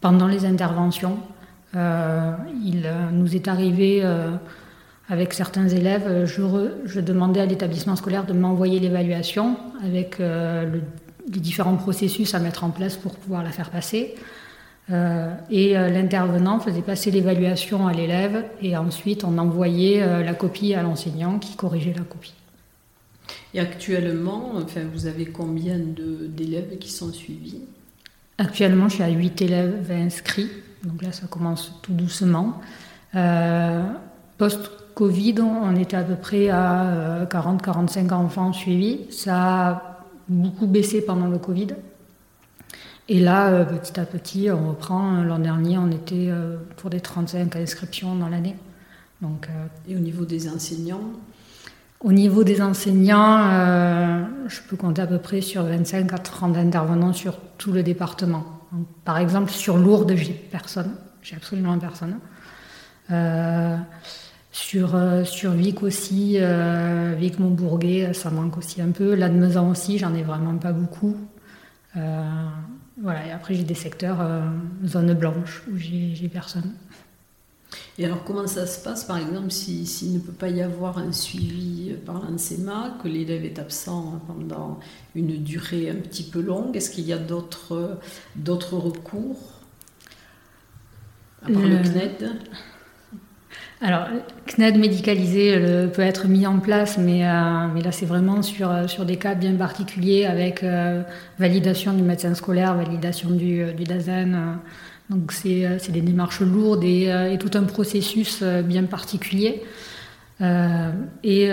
pendant 0.00 0.26
les 0.26 0.44
interventions. 0.44 1.18
Euh, 1.76 2.32
il 2.64 2.84
euh, 2.84 3.10
nous 3.12 3.36
est 3.36 3.46
arrivé 3.46 4.00
euh, 4.02 4.30
avec 5.08 5.32
certains 5.32 5.68
élèves, 5.68 6.24
je, 6.24 7.00
demandais 7.00 7.40
à 7.40 7.46
l'établissement 7.46 7.96
scolaire 7.96 8.26
de 8.26 8.32
m'envoyer 8.32 8.78
l'évaluation 8.78 9.56
avec 9.84 10.20
les 10.20 11.40
différents 11.40 11.74
processus 11.74 12.32
à 12.34 12.38
mettre 12.38 12.62
en 12.62 12.70
place 12.70 12.96
pour 12.96 13.16
pouvoir 13.16 13.42
la 13.42 13.50
faire 13.50 13.70
passer. 13.70 14.14
et 14.88 15.72
l'intervenant 15.72 16.60
faisait 16.60 16.82
passer 16.82 17.10
l'évaluation 17.10 17.88
à 17.88 17.92
l'élève 17.92 18.44
et 18.62 18.76
ensuite 18.76 19.24
on 19.24 19.36
envoyait 19.38 20.22
la 20.22 20.34
copie 20.34 20.74
à 20.74 20.84
l'enseignant 20.84 21.40
qui 21.40 21.56
corrigeait 21.56 21.94
la 21.96 22.04
copie. 22.04 22.34
Et 23.52 23.58
actuellement, 23.58 24.52
enfin, 24.54 24.82
vous 24.94 25.06
avez 25.06 25.26
combien 25.26 25.76
d'élèves 25.76 26.78
qui 26.78 26.88
sont 26.88 27.12
suivis? 27.12 27.62
Actuellement, 28.40 28.88
je 28.88 28.94
suis 28.94 29.02
à 29.02 29.10
8 29.10 29.42
élèves 29.42 29.92
inscrits, 29.92 30.48
donc 30.82 31.02
là, 31.02 31.12
ça 31.12 31.26
commence 31.26 31.78
tout 31.82 31.92
doucement. 31.92 32.58
Euh, 33.14 33.82
Post-Covid, 34.38 35.42
on 35.42 35.76
était 35.76 35.98
à 35.98 36.02
peu 36.02 36.14
près 36.14 36.48
à 36.48 37.26
40-45 37.30 37.98
euh, 38.06 38.14
enfants 38.14 38.54
suivis. 38.54 39.00
Ça 39.10 39.68
a 39.68 40.06
beaucoup 40.26 40.66
baissé 40.66 41.02
pendant 41.02 41.28
le 41.28 41.36
Covid. 41.36 41.66
Et 43.10 43.20
là, 43.20 43.48
euh, 43.48 43.64
petit 43.66 44.00
à 44.00 44.06
petit, 44.06 44.50
on 44.50 44.70
reprend. 44.70 45.22
L'an 45.22 45.38
dernier, 45.38 45.76
on 45.76 45.90
était 45.90 46.30
pour 46.78 46.88
des 46.88 47.00
35 47.00 47.54
inscriptions 47.56 48.14
dans 48.16 48.30
l'année. 48.30 48.56
Donc, 49.20 49.48
Et 49.86 49.94
au 49.94 50.00
niveau 50.00 50.24
des 50.24 50.48
enseignants 50.48 51.12
au 52.00 52.12
niveau 52.12 52.44
des 52.44 52.62
enseignants, 52.62 53.40
euh, 53.42 54.24
je 54.48 54.60
peux 54.62 54.76
compter 54.76 55.02
à 55.02 55.06
peu 55.06 55.18
près 55.18 55.42
sur 55.42 55.64
25 55.64 56.12
à 56.12 56.18
30 56.18 56.56
intervenants 56.56 57.12
sur 57.12 57.38
tout 57.58 57.72
le 57.72 57.82
département. 57.82 58.44
par 59.04 59.18
exemple, 59.18 59.50
sur 59.50 59.76
Lourdes, 59.76 60.14
j'ai 60.14 60.32
personne. 60.32 60.92
J'ai 61.22 61.36
absolument 61.36 61.76
personne. 61.78 62.18
Euh, 63.10 63.76
sur, 64.52 64.94
euh, 64.94 65.24
sur 65.24 65.50
Vic 65.50 65.82
aussi, 65.82 66.38
Vic 67.18 67.38
Montbourguet, 67.38 68.14
ça 68.14 68.30
manque 68.30 68.56
aussi 68.56 68.80
un 68.80 68.92
peu. 68.92 69.14
Lannemezan 69.14 69.68
aussi, 69.68 69.98
j'en 69.98 70.14
ai 70.14 70.22
vraiment 70.22 70.56
pas 70.56 70.72
beaucoup. 70.72 71.16
voilà, 71.94 73.26
et 73.26 73.32
après 73.32 73.54
j'ai 73.54 73.64
des 73.64 73.74
secteurs 73.74 74.18
zone 74.84 75.12
blanche 75.14 75.62
où 75.70 75.76
j'ai 75.76 76.28
personne. 76.32 76.72
Et 78.00 78.06
alors, 78.06 78.24
comment 78.24 78.46
ça 78.46 78.66
se 78.66 78.82
passe, 78.82 79.04
par 79.04 79.18
exemple, 79.18 79.50
s'il 79.50 80.14
ne 80.14 80.18
peut 80.20 80.32
pas 80.32 80.48
y 80.48 80.62
avoir 80.62 80.96
un 80.96 81.12
suivi 81.12 81.92
par 82.06 82.22
l'ANSEMA, 82.22 82.96
que 83.02 83.08
l'élève 83.08 83.44
est 83.44 83.58
absent 83.58 84.22
pendant 84.26 84.80
une 85.14 85.36
durée 85.36 85.90
un 85.90 85.96
petit 85.96 86.22
peu 86.22 86.40
longue 86.40 86.74
Est-ce 86.74 86.88
qu'il 86.90 87.04
y 87.04 87.12
a 87.12 87.18
d'autres 87.18 87.90
recours 88.72 89.36
à 91.42 91.52
part 91.52 91.62
le, 91.62 91.82
CNED? 91.82 92.30
Alors, 93.82 94.06
CNED 94.46 94.78
médicalisé 94.78 95.86
peut 95.92 96.00
être 96.00 96.26
mis 96.26 96.46
en 96.46 96.58
place, 96.58 96.96
mais, 96.96 97.28
euh, 97.28 97.66
mais 97.74 97.82
là 97.82 97.92
c'est 97.92 98.06
vraiment 98.06 98.40
sur, 98.40 98.88
sur 98.88 99.04
des 99.04 99.16
cas 99.16 99.34
bien 99.34 99.54
particuliers 99.56 100.24
avec 100.24 100.62
euh, 100.62 101.02
validation 101.38 101.92
du 101.92 102.02
médecin 102.02 102.34
scolaire, 102.34 102.74
validation 102.76 103.28
du, 103.28 103.74
du 103.74 103.84
DAZEN. 103.84 104.34
Euh, 104.34 104.54
donc 105.10 105.32
euh, 105.44 105.76
c'est 105.80 105.92
des 105.92 106.00
démarches 106.00 106.40
lourdes 106.40 106.84
et, 106.84 107.12
euh, 107.12 107.36
tout 107.36 107.50
un 107.54 107.64
processus 107.64 108.40
euh, 108.42 108.62
bien 108.62 108.84
particulier. 108.84 109.62
et 110.40 111.50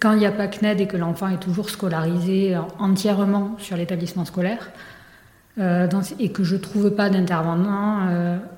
quand 0.00 0.12
il 0.12 0.18
n'y 0.18 0.26
a 0.26 0.32
pas 0.32 0.48
CNED 0.48 0.82
et 0.82 0.86
que 0.86 0.98
l'enfant 0.98 1.28
est 1.28 1.40
toujours 1.40 1.70
scolarisé 1.70 2.54
entièrement 2.78 3.56
sur 3.58 3.78
l'établissement 3.78 4.26
scolaire, 4.26 4.70
et 5.56 6.28
que 6.28 6.44
je 6.44 6.56
ne 6.56 6.60
trouve 6.60 6.90
pas 6.90 7.08
d'intervenant, 7.08 8.06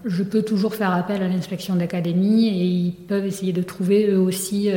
je 0.04 0.24
peux 0.24 0.42
toujours 0.42 0.74
faire 0.74 0.92
appel 0.92 1.22
à 1.22 1.28
l'inspection 1.28 1.76
d'académie 1.76 2.48
et 2.48 2.64
ils 2.64 2.96
peuvent 3.06 3.26
essayer 3.26 3.52
de 3.52 3.62
trouver 3.62 4.08
eux 4.10 4.18
aussi 4.18 4.72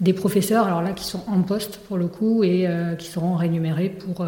des 0.00 0.12
professeurs, 0.12 0.66
alors 0.66 0.82
là 0.82 0.90
qui 0.90 1.04
sont 1.04 1.22
en 1.28 1.42
poste 1.42 1.78
pour 1.86 1.96
le 1.96 2.08
coup 2.08 2.42
et 2.42 2.68
qui 2.98 3.06
seront 3.06 3.36
rémunérés 3.36 3.90
pour 3.90 4.26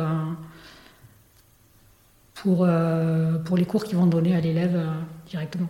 pour, 2.43 2.65
euh, 2.65 3.39
pour 3.39 3.57
les 3.57 3.65
cours 3.65 3.85
qu'ils 3.85 3.97
vont 3.97 4.07
donner 4.07 4.35
à 4.35 4.41
l'élève 4.41 4.77
euh, 4.77 4.87
directement. 5.29 5.69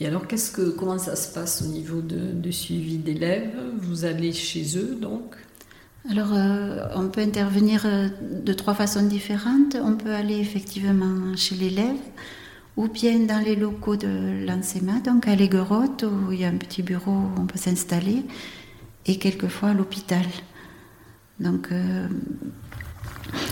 Et 0.00 0.06
alors, 0.06 0.26
qu'est-ce 0.26 0.50
que, 0.50 0.70
comment 0.70 0.98
ça 0.98 1.16
se 1.16 1.32
passe 1.32 1.62
au 1.62 1.66
niveau 1.66 2.00
de, 2.02 2.50
suivi 2.50 2.98
d'élèves? 2.98 3.56
Vous 3.78 4.04
allez 4.04 4.32
chez 4.32 4.76
eux, 4.76 4.98
donc? 5.00 5.36
Alors, 6.10 6.32
euh, 6.32 6.88
on 6.96 7.08
peut 7.08 7.20
intervenir 7.20 7.86
de 8.20 8.52
trois 8.52 8.74
façons 8.74 9.06
différentes. 9.06 9.76
On 9.80 9.94
peut 9.96 10.12
aller 10.12 10.38
effectivement 10.38 11.36
chez 11.36 11.54
l'élève, 11.54 12.02
ou 12.76 12.88
bien 12.88 13.20
dans 13.20 13.42
les 13.42 13.56
locaux 13.56 13.96
de 13.96 14.44
l'enseignement, 14.44 14.98
donc 14.98 15.28
à 15.28 15.36
l'Aiguerotte, 15.36 16.04
où 16.04 16.32
il 16.32 16.40
y 16.40 16.44
a 16.44 16.48
un 16.48 16.56
petit 16.56 16.82
bureau 16.82 17.12
où 17.12 17.40
on 17.40 17.46
peut 17.46 17.58
s'installer, 17.58 18.24
et 19.06 19.18
quelquefois 19.18 19.70
à 19.70 19.74
l'hôpital. 19.74 20.26
Donc, 21.38 21.70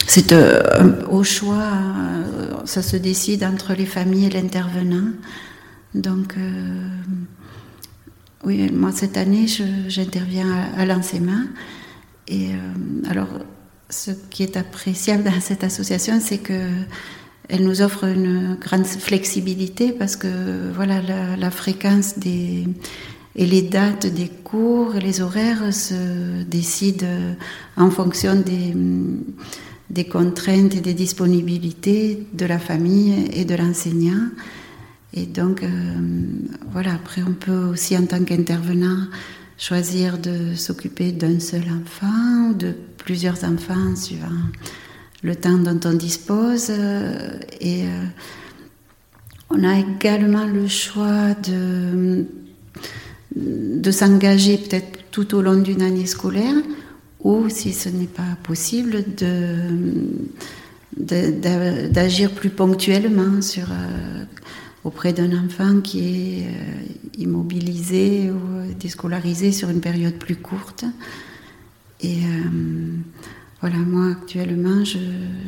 c'est 0.07 0.33
euh, 0.33 1.07
au 1.09 1.23
choix, 1.23 1.63
euh, 1.63 2.53
ça 2.65 2.83
se 2.83 2.97
décide 2.97 3.45
entre 3.45 3.75
les 3.75 3.87
familles 3.87 4.27
et 4.27 4.31
l'intervenant. 4.31 5.09
Donc, 5.95 6.35
euh, 6.37 6.89
oui, 8.45 8.71
moi 8.73 8.91
cette 8.93 9.17
année, 9.17 9.47
j'interviens 9.87 10.69
à, 10.77 10.85
l'enseignement. 10.85 11.45
Et 12.27 12.51
alors, 13.09 13.29
ce 13.89 14.13
qui 14.31 14.43
est 14.43 14.57
appréciable 14.57 15.25
dans 15.25 15.41
cette 15.41 15.65
association, 15.65 16.21
c'est 16.21 16.39
que 16.39 16.61
elle 17.49 17.65
nous 17.65 17.83
offre 17.83 18.05
une 18.05 18.55
grande 18.55 18.87
flexibilité 18.87 19.91
parce 19.91 20.17
que 20.17 20.71
voilà 20.75 21.03
la, 21.37 21.51
fréquence 21.51 22.19
des 22.19 22.67
et 23.37 23.47
les 23.47 23.63
dates 23.63 24.07
des 24.07 24.29
cours 24.29 24.97
et 24.97 25.01
les 25.01 25.21
horaires 25.21 25.73
se 25.73 26.43
décident 26.43 27.07
en 27.77 27.91
fonction 27.91 28.43
des 29.91 30.05
contraintes 30.05 30.75
et 30.75 30.81
des 30.81 30.95
disponibilités 30.95 32.27
de 32.33 32.47
la 32.47 32.59
famille 32.59 33.29
et 33.33 33.45
de 33.45 33.55
l'enseignant. 33.55 34.29
Et 35.13 35.27
donc, 35.27 35.63
euh, 35.63 35.69
voilà, 36.71 36.95
après, 36.95 37.23
on 37.23 37.33
peut 37.33 37.65
aussi, 37.65 37.97
en 37.97 38.07
tant 38.07 38.23
qu'intervenant, 38.23 39.07
choisir 39.59 40.19
de 40.19 40.55
s'occuper 40.55 41.13
d'un 41.13 41.41
seul 41.41 41.65
enfant 41.65 42.51
ou 42.51 42.55
de 42.55 42.75
plusieurs 42.97 43.45
enfants 43.45 43.97
suivant 43.97 44.29
le 45.23 45.37
temps 45.37 45.59
dont 45.59 45.81
on 45.85 45.95
dispose. 45.95 46.71
Et 46.71 47.85
euh, 47.85 48.05
on 49.51 49.65
a 49.65 49.79
également 49.79 50.47
le 50.47 50.69
choix 50.69 51.35
de, 51.35 52.25
de 53.37 53.91
s'engager 53.91 54.59
peut-être 54.59 54.99
tout 55.11 55.35
au 55.35 55.43
long 55.43 55.57
d'une 55.57 55.83
année 55.83 56.07
scolaire 56.07 56.57
ou 57.23 57.49
si 57.49 57.73
ce 57.73 57.89
n'est 57.89 58.07
pas 58.07 58.37
possible, 58.43 59.05
d'agir 60.97 62.31
plus 62.33 62.51
ponctuellement 62.51 63.41
euh, 63.59 64.25
auprès 64.85 65.13
d'un 65.13 65.45
enfant 65.45 65.81
qui 65.81 65.99
est 65.99 66.47
euh, 66.47 66.83
immobilisé 67.19 68.31
ou 68.31 68.73
déscolarisé 68.79 69.53
sur 69.53 69.69
une 69.71 69.81
période 69.81 70.15
plus 70.15 70.37
courte. 70.37 70.85
Et 72.01 72.25
euh, 72.25 72.97
voilà, 73.61 73.77
moi 73.77 74.13
actuellement, 74.13 74.85
je, 74.85 74.99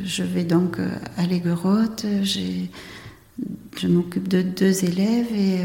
je 0.05 0.23
vais 0.23 0.43
donc 0.43 0.77
à 1.17 1.25
l'Aiguerotte, 1.25 2.05
je 2.21 3.87
m'occupe 3.87 4.27
de 4.27 4.43
deux 4.43 4.85
élèves 4.85 5.33
et 5.33 5.57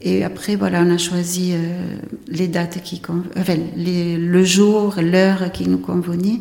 et 0.00 0.22
après, 0.22 0.54
voilà, 0.54 0.82
on 0.82 0.90
a 0.90 0.98
choisi 0.98 1.52
euh, 1.52 1.96
les 2.28 2.46
dates 2.46 2.82
qui, 2.82 3.02
le 3.36 4.44
jour, 4.44 4.94
l'heure 5.00 5.50
qui 5.50 5.68
nous 5.68 5.78
convenait. 5.78 6.40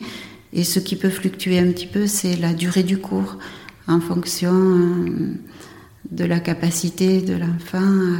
Et 0.53 0.63
ce 0.63 0.79
qui 0.79 0.95
peut 0.95 1.09
fluctuer 1.09 1.59
un 1.59 1.71
petit 1.71 1.87
peu, 1.87 2.07
c'est 2.07 2.35
la 2.35 2.53
durée 2.53 2.83
du 2.83 2.99
cours, 2.99 3.37
en 3.87 3.99
fonction 3.99 4.53
euh, 4.53 5.33
de 6.11 6.23
la 6.23 6.39
capacité 6.39 7.21
de 7.21 7.33
l'enfant 7.33 8.17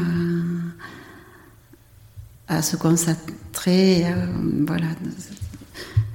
à, 2.48 2.62
se 2.64 2.76
concentrer. 2.76 4.06
Voilà, 4.66 4.88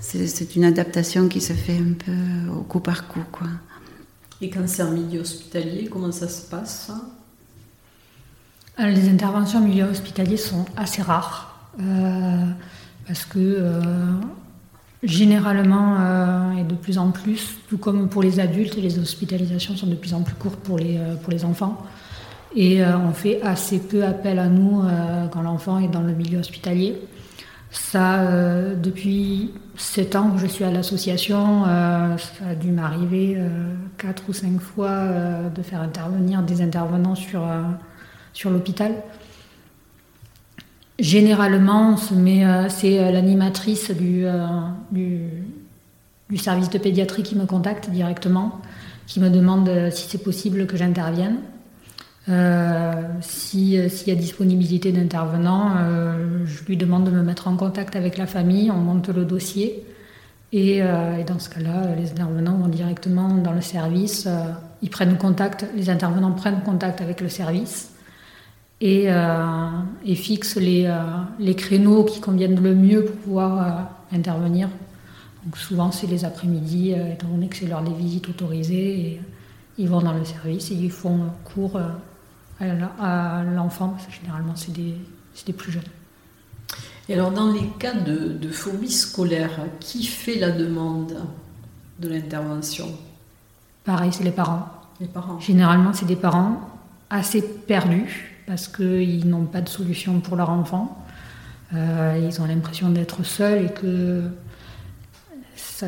c'est 0.01 0.57
une 0.57 0.65
adaptation 0.65 1.29
qui 1.29 1.41
se 1.41 1.53
fait 1.53 1.79
un 1.79 1.95
peu 1.95 2.53
au 2.53 2.63
coup 2.63 2.81
par 2.81 3.07
coup, 3.07 3.25
quoi. 3.31 3.49
Et 4.41 4.51
quand 4.51 4.67
c'est 4.67 4.83
en 4.83 4.91
milieu 4.91 5.21
hospitalier, 5.21 5.89
comment 5.89 6.11
ça 6.11 6.27
se 6.27 6.43
passe 6.43 6.91
Les 8.79 9.09
interventions 9.09 9.59
en 9.59 9.63
milieu 9.63 9.85
hospitalier 9.85 10.37
sont 10.37 10.65
assez 10.77 11.03
rares. 11.03 11.69
parce 13.07 13.25
que 13.27 13.73
généralement 15.03 16.53
et 16.59 16.65
de 16.65 16.75
plus 16.75 16.99
en 16.99 17.11
plus, 17.11 17.57
tout 17.69 17.79
comme 17.79 18.09
pour 18.09 18.23
les 18.23 18.41
adultes, 18.41 18.77
les 18.77 18.99
hospitalisations 18.99 19.77
sont 19.77 19.87
de 19.87 19.95
plus 19.95 20.15
en 20.15 20.23
plus 20.23 20.35
courtes 20.35 20.61
pour 20.61 20.79
les, 20.79 20.99
pour 21.23 21.33
les 21.33 21.45
enfants. 21.45 21.85
Et 22.55 22.83
euh, 22.83 22.99
on 22.99 23.13
fait 23.13 23.41
assez 23.43 23.79
peu 23.79 24.05
appel 24.05 24.39
à 24.39 24.49
nous 24.49 24.83
euh, 24.83 25.27
quand 25.29 25.43
l'enfant 25.43 25.79
est 25.79 25.89
dans 25.89 26.03
le 26.03 26.13
milieu 26.13 26.39
hospitalier. 26.39 27.01
Ça, 27.71 28.21
euh, 28.21 28.75
depuis 28.75 29.53
7 29.77 30.17
ans 30.17 30.31
que 30.33 30.39
je 30.39 30.47
suis 30.47 30.65
à 30.65 30.71
l'association, 30.71 31.65
ça 31.65 32.51
a 32.51 32.55
dû 32.55 32.71
m'arriver 32.71 33.39
4 33.97 34.25
ou 34.29 34.33
5 34.35 34.61
fois 34.61 35.07
de 35.55 35.63
faire 35.63 35.81
intervenir 35.81 36.43
des 36.43 36.61
intervenants 36.61 37.15
sur, 37.15 37.41
sur 38.33 38.51
l'hôpital. 38.51 38.95
Généralement, 40.99 41.97
c'est 41.97 43.13
l'animatrice 43.13 43.91
du, 43.91 44.25
du, 44.93 46.37
service 46.37 46.71
de 46.71 46.79
pédiatrie 46.79 47.23
qui 47.23 47.35
me 47.35 47.47
contacte 47.47 47.91
directement, 47.91 48.61
qui 49.07 49.19
me 49.19 49.29
demande 49.29 49.69
si 49.91 50.09
c'est 50.09 50.23
possible 50.23 50.67
que 50.67 50.77
j'intervienne. 50.77 51.39
Euh, 52.29 52.93
euh, 52.95 53.03
s'il 53.21 54.09
y 54.09 54.11
a 54.11 54.15
disponibilité 54.15 54.93
d'intervenants, 54.93 55.73
euh, 55.77 56.45
je 56.47 56.65
lui 56.65 56.77
demande 56.77 57.05
de 57.05 57.11
me 57.11 57.23
mettre 57.23 57.49
en 57.49 57.57
contact 57.57 57.97
avec 57.97 58.17
la 58.17 58.27
famille, 58.27 58.71
on 58.71 58.77
monte 58.77 59.09
le 59.09 59.25
dossier. 59.25 59.85
Et, 60.55 60.83
dans 61.27 61.39
ce 61.39 61.49
cas-là, 61.49 61.95
les 61.99 62.11
intervenants 62.11 62.59
vont 62.59 62.69
directement 62.69 63.29
dans 63.29 63.53
le 63.53 63.63
service. 63.63 64.29
ils 64.83 64.91
prennent 64.91 65.17
contact, 65.17 65.65
les 65.75 65.89
intervenants 65.89 66.33
prennent 66.33 66.61
contact 66.63 67.01
avec 67.01 67.23
le 67.23 67.31
service 67.31 67.91
et, 68.83 69.07
et 70.05 70.15
fixent 70.17 70.57
les, 70.57 70.93
les, 71.39 71.55
créneaux 71.55 72.05
qui 72.05 72.21
conviennent 72.21 72.61
le 72.61 72.75
mieux 72.75 73.05
pour 73.05 73.17
pouvoir 73.17 73.89
intervenir. 74.13 74.69
Donc 75.45 75.57
souvent, 75.57 75.93
c'est 75.93 76.09
les 76.09 76.25
après-midi, 76.25 76.91
étant 76.91 77.29
donné 77.29 77.47
que 77.49 77.57
c'est 77.57 77.67
l'heure 77.67 77.83
des 77.83 77.95
visites 77.95 78.29
autorisées. 78.29 79.01
Et, 79.01 79.21
ils 79.79 79.89
vont 79.89 80.03
dans 80.03 80.13
le 80.13 80.25
service 80.25 80.71
et 80.71 80.75
ils 80.75 80.91
font 80.91 81.31
cours 81.45 81.81
à 82.61 83.43
l'enfant, 83.43 83.97
généralement 84.11 84.55
c'est 84.55 84.73
des, 84.73 84.95
des, 85.47 85.53
plus 85.53 85.73
jeunes. 85.73 85.83
Et 87.09 87.15
alors 87.15 87.31
dans 87.31 87.53
les 87.53 87.67
cas 87.79 87.95
de, 87.95 88.49
phobie 88.51 88.91
scolaire, 88.91 89.51
qui 89.81 90.05
fait 90.05 90.39
la 90.39 90.51
demande 90.51 91.17
de 91.99 92.09
l'intervention? 92.09 92.89
Pareil, 93.85 94.13
c'est 94.13 94.25
les 94.25 94.31
parents. 94.31 94.69
Les 95.01 95.09
parents. 95.09 95.41
Généralement, 95.41 95.93
c'est 95.93 96.07
des 96.07 96.17
parents 96.17 96.61
assez 97.11 97.43
perdus 97.43 98.32
parce 98.47 98.69
qu'ils 98.69 99.29
n'ont 99.29 99.45
pas 99.45 99.61
de 99.61 99.69
solution 99.69 100.21
pour 100.21 100.37
leur 100.37 100.51
enfant. 100.51 101.05
Euh, 101.75 102.21
ils 102.23 102.41
ont 102.41 102.45
l'impression 102.45 102.91
d'être 102.91 103.25
seuls 103.25 103.67
et 103.67 103.71
que 103.71 104.23
ça, 105.57 105.87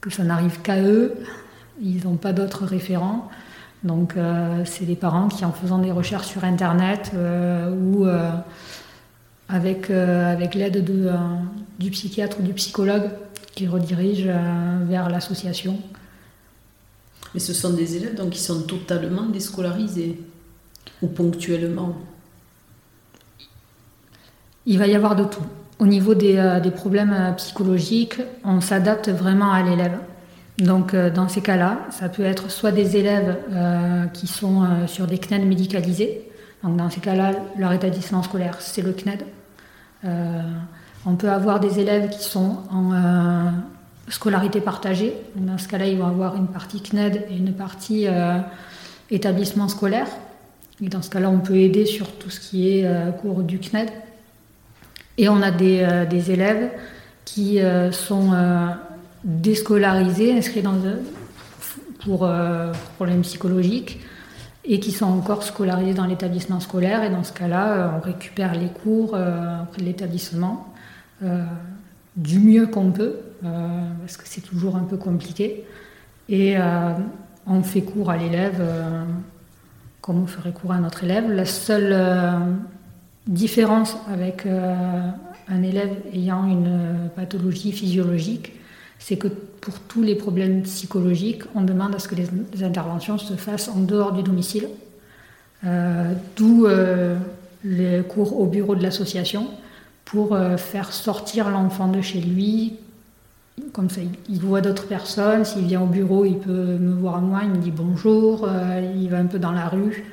que 0.00 0.10
ça 0.10 0.24
n'arrive 0.24 0.60
qu'à 0.62 0.80
eux. 0.82 1.14
Ils 1.80 2.04
n'ont 2.04 2.16
pas 2.16 2.32
d'autres 2.32 2.64
référents. 2.64 3.28
Donc 3.84 4.16
euh, 4.16 4.64
c'est 4.64 4.84
des 4.84 4.96
parents 4.96 5.28
qui, 5.28 5.44
en 5.44 5.52
faisant 5.52 5.78
des 5.78 5.92
recherches 5.92 6.26
sur 6.26 6.44
Internet 6.44 7.12
euh, 7.14 7.70
ou 7.70 8.06
avec, 9.48 9.90
avec 9.90 10.54
l'aide 10.54 10.84
du 11.78 11.90
psychiatre 11.90 12.40
ou 12.40 12.42
du 12.42 12.52
psychologue, 12.54 13.10
qui 13.54 13.68
redirigent 13.68 14.28
vers 14.86 15.08
l'association. 15.08 15.78
Mais 17.32 17.40
ce 17.40 17.52
sont 17.52 17.72
des 17.74 17.96
élèves 17.96 18.16
donc, 18.16 18.30
qui 18.30 18.40
sont 18.40 18.62
totalement 18.62 19.26
déscolarisés 19.26 20.20
ou 21.02 21.06
ponctuellement 21.08 21.96
Il 24.66 24.78
va 24.78 24.86
y 24.86 24.94
avoir 24.94 25.16
de 25.16 25.24
tout. 25.24 25.44
Au 25.78 25.86
niveau 25.86 26.14
des, 26.14 26.60
des 26.62 26.70
problèmes 26.70 27.34
psychologiques, 27.36 28.20
on 28.44 28.60
s'adapte 28.60 29.10
vraiment 29.10 29.52
à 29.52 29.62
l'élève. 29.62 29.98
Donc 30.58 30.94
euh, 30.94 31.10
dans 31.10 31.28
ces 31.28 31.42
cas-là, 31.42 31.80
ça 31.90 32.08
peut 32.08 32.24
être 32.24 32.50
soit 32.50 32.72
des 32.72 32.96
élèves 32.96 33.36
euh, 33.52 34.06
qui 34.06 34.26
sont 34.26 34.62
euh, 34.62 34.86
sur 34.86 35.06
des 35.06 35.18
CNED 35.18 35.46
médicalisés. 35.46 36.30
Donc 36.62 36.76
dans 36.76 36.88
ces 36.88 37.00
cas-là, 37.00 37.32
leur 37.58 37.72
établissement 37.72 38.22
scolaire, 38.22 38.56
c'est 38.60 38.82
le 38.82 38.92
CNED. 38.92 39.24
on 41.04 41.16
peut 41.16 41.30
avoir 41.30 41.60
des 41.60 41.78
élèves 41.78 42.08
qui 42.08 42.24
sont 42.24 42.58
en 42.70 43.52
scolarité 44.08 44.60
partagée. 44.60 45.14
dans 45.36 45.58
ce 45.58 45.68
cas-là, 45.68 45.86
ils 45.86 45.98
vont 45.98 46.06
avoir 46.06 46.34
une 46.34 46.48
partie 46.48 46.80
CNED 46.80 47.26
et 47.30 47.36
une 47.36 47.52
partie 47.52 48.06
établissement 49.10 49.68
scolaire. 49.68 50.08
Et 50.82 50.88
dans 50.88 51.02
ce 51.02 51.10
cas-là, 51.10 51.30
on 51.30 51.38
peut 51.38 51.56
aider 51.56 51.86
sur 51.86 52.12
tout 52.12 52.30
ce 52.30 52.40
qui 52.40 52.68
est 52.68 52.86
cours 53.22 53.42
du 53.42 53.58
CNED. 53.58 53.88
Et 55.16 55.28
on 55.28 55.40
a 55.40 55.50
des, 55.50 56.04
des 56.10 56.30
élèves 56.30 56.70
qui 57.24 57.60
sont 57.92 58.34
déscolarisés, 59.24 60.36
inscrits 60.36 60.60
dans, 60.60 60.74
pour 62.06 62.24
euh, 62.24 62.72
problèmes 62.94 63.22
psychologiques 63.22 64.00
et 64.64 64.80
qui 64.80 64.92
sont 64.92 65.06
encore 65.06 65.42
scolarisés 65.42 65.94
dans 65.94 66.06
l'établissement 66.06 66.60
scolaire. 66.60 67.02
Et 67.02 67.10
dans 67.10 67.24
ce 67.24 67.32
cas-là, 67.32 67.72
euh, 67.72 67.88
on 67.96 68.00
récupère 68.00 68.54
les 68.54 68.68
cours 68.68 69.14
euh, 69.14 69.62
auprès 69.62 69.82
de 69.82 69.86
l'établissement 69.86 70.72
du 72.14 72.38
mieux 72.40 72.66
qu'on 72.66 72.90
peut, 72.90 73.16
parce 73.40 74.18
que 74.18 74.24
c'est 74.26 74.42
toujours 74.42 74.76
un 74.76 74.82
peu 74.82 74.98
compliqué. 74.98 75.64
Et 76.28 76.56
on 77.46 77.62
fait 77.62 77.80
cours 77.80 78.10
à 78.10 78.18
l'élève 78.18 78.62
comme 80.06 80.22
on 80.22 80.26
ferait 80.26 80.52
cours 80.52 80.72
à 80.72 80.78
notre 80.78 81.02
élève. 81.02 81.28
La 81.30 81.44
seule 81.44 81.96
différence 83.26 83.96
avec 84.08 84.46
un 84.46 85.62
élève 85.62 85.90
ayant 86.14 86.46
une 86.46 87.10
pathologie 87.16 87.72
physiologique, 87.72 88.52
c'est 88.98 89.16
que 89.16 89.28
pour 89.28 89.78
tous 89.80 90.02
les 90.02 90.14
problèmes 90.14 90.62
psychologiques, 90.62 91.42
on 91.54 91.62
demande 91.62 91.94
à 91.94 91.98
ce 91.98 92.08
que 92.08 92.14
les, 92.14 92.62
interventions 92.62 93.18
se 93.18 93.34
fassent 93.34 93.68
en 93.68 93.80
dehors 93.80 94.12
du 94.12 94.22
domicile, 94.22 94.68
euh, 95.64 96.12
d'où 96.36 96.66
euh, 96.66 97.16
les 97.64 98.02
cours 98.02 98.38
au 98.38 98.46
bureau 98.46 98.74
de 98.74 98.82
l'association 98.82 99.48
pour 100.04 100.34
euh, 100.34 100.56
faire 100.56 100.92
sortir 100.92 101.50
l'enfant 101.50 101.88
de 101.88 102.00
chez 102.00 102.20
lui. 102.20 102.74
Comme 103.72 103.88
ça, 103.88 104.00
il 104.28 104.40
voit 104.40 104.60
d'autres 104.60 104.86
personnes. 104.86 105.44
S'il 105.44 105.66
vient 105.66 105.80
au 105.80 105.86
bureau, 105.86 106.24
il 106.24 106.38
peut 106.38 106.76
me 106.78 106.92
voir 106.94 107.16
à 107.16 107.20
moi, 107.20 107.40
il 107.42 107.50
me 107.50 107.56
dit 107.56 107.70
bonjour, 107.70 108.48
il 108.94 109.08
va 109.08 109.18
un 109.18 109.26
peu 109.26 109.38
dans 109.38 109.52
la 109.52 109.68
rue. 109.68 110.04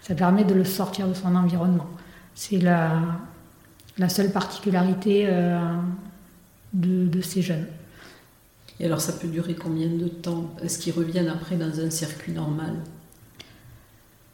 Ça 0.00 0.14
permet 0.14 0.44
de 0.44 0.54
le 0.54 0.64
sortir 0.64 1.08
de 1.08 1.14
son 1.14 1.34
environnement. 1.34 1.88
C'est 2.34 2.58
la, 2.58 3.00
la 3.98 4.08
seule 4.08 4.30
particularité 4.30 5.28
de, 6.72 7.06
de 7.06 7.20
ces 7.20 7.42
jeunes. 7.42 7.66
Et 8.82 8.86
alors 8.86 9.00
ça 9.00 9.12
peut 9.12 9.28
durer 9.28 9.54
combien 9.54 9.88
de 9.88 10.08
temps? 10.08 10.50
Est-ce 10.62 10.78
qu'ils 10.78 10.92
reviennent 10.92 11.28
après 11.28 11.56
dans 11.56 11.80
un 11.80 11.90
circuit 11.90 12.32
normal? 12.32 12.74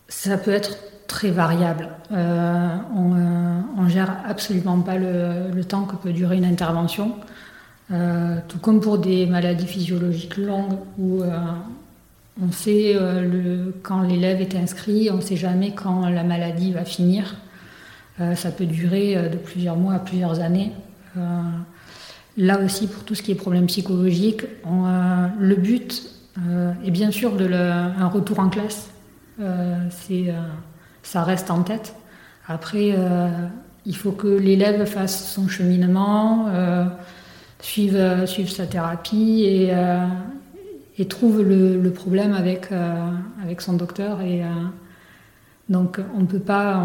Ça 0.08 0.38
peut 0.38 0.52
être 0.52 0.78
très 1.06 1.30
variable. 1.30 1.90
Euh, 2.12 2.76
on 2.94 3.10
ne 3.10 3.86
euh, 3.86 3.88
gère 3.88 4.16
absolument 4.26 4.80
pas 4.80 4.96
le, 4.96 5.62
temps 5.64 5.84
que 5.84 5.96
peut 5.96 6.12
durer 6.12 6.36
une 6.36 6.46
intervention. 6.46 7.14
Euh, 7.90 8.36
tout 8.48 8.58
comme 8.58 8.80
pour 8.80 8.98
des 8.98 9.26
maladies 9.26 9.66
physiologiques 9.66 10.36
longues 10.36 10.78
où 10.98 11.22
on 12.40 12.52
sait 12.52 12.94
le, 12.94 13.74
quand 13.82 14.02
l'élève 14.02 14.40
est 14.40 14.54
inscrit, 14.54 15.10
on 15.10 15.16
ne 15.16 15.22
sait 15.22 15.36
jamais 15.36 15.72
quand 15.72 16.08
la 16.08 16.22
maladie 16.22 16.72
va 16.72 16.84
finir. 16.84 17.36
ça 18.36 18.50
peut 18.50 18.66
durer 18.66 19.28
de 19.28 19.36
plusieurs 19.36 19.76
mois 19.76 19.94
à 19.94 19.98
plusieurs 19.98 20.40
années. 20.40 20.72
Là 22.38 22.60
aussi, 22.60 22.86
pour 22.86 23.02
tout 23.02 23.16
ce 23.16 23.22
qui 23.22 23.32
est 23.32 23.34
problème 23.34 23.66
psychologique, 23.66 24.44
euh, 24.44 25.26
le 25.40 25.56
but 25.56 26.08
euh, 26.38 26.72
est 26.84 26.92
bien 26.92 27.10
sûr 27.10 27.34
de 27.34 27.52
un 27.52 28.06
retour 28.06 28.38
en 28.38 28.48
classe. 28.48 28.90
Euh, 29.40 29.88
ça 31.02 31.24
reste 31.24 31.50
en 31.50 31.64
tête. 31.64 31.96
Après, 32.46 32.96
il 33.84 33.96
faut 33.96 34.12
que 34.12 34.28
l'élève 34.28 34.84
fasse 34.86 35.32
son 35.32 35.48
cheminement, 35.48 36.46
suive, 37.60 38.26
sa 38.46 38.66
thérapie 38.66 39.44
et, 40.98 41.04
trouve 41.08 41.42
le, 41.42 41.90
problème 41.90 42.32
avec, 42.32 42.68
avec 43.42 43.60
son 43.60 43.74
docteur. 43.74 44.20
Et, 44.20 44.42
donc, 45.68 46.00
on 46.16 46.20
ne 46.20 46.26
peut 46.26 46.38
pas 46.38 46.84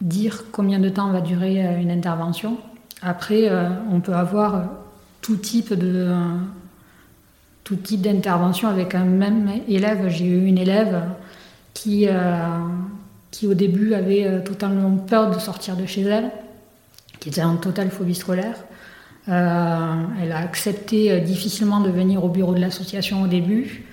dire 0.00 0.44
combien 0.50 0.78
de 0.78 0.88
temps 0.88 1.10
va 1.10 1.20
durer 1.20 1.80
une 1.80 1.90
intervention. 1.90 2.58
Après, 3.02 3.50
on 3.90 4.00
peut 4.00 4.14
avoir 4.14 4.64
tout 5.20 5.36
type 5.36 5.74
de 5.74 6.08
tout 7.64 7.76
type 7.76 8.02
d'intervention 8.02 8.68
avec 8.68 8.94
un 8.94 9.04
même 9.04 9.50
élève. 9.66 10.08
J'ai 10.08 10.26
eu 10.26 10.44
une 10.44 10.58
élève 10.58 11.02
qui, 11.72 12.06
euh, 12.06 12.58
qui 13.30 13.46
au 13.46 13.54
début 13.54 13.94
avait 13.94 14.26
euh, 14.26 14.40
totalement 14.40 14.94
peur 14.96 15.30
de 15.34 15.40
sortir 15.40 15.76
de 15.76 15.86
chez 15.86 16.02
elle, 16.02 16.30
qui 17.18 17.30
était 17.30 17.42
en 17.42 17.56
totale 17.56 17.90
phobie 17.90 18.14
scolaire. 18.14 18.56
Euh, 19.28 20.02
elle 20.22 20.32
a 20.32 20.38
accepté 20.38 21.20
difficilement 21.20 21.80
de 21.80 21.90
venir 21.90 22.24
au 22.24 22.28
bureau 22.28 22.54
de 22.54 22.60
l'association 22.60 23.22
au 23.22 23.26
début. 23.26 23.84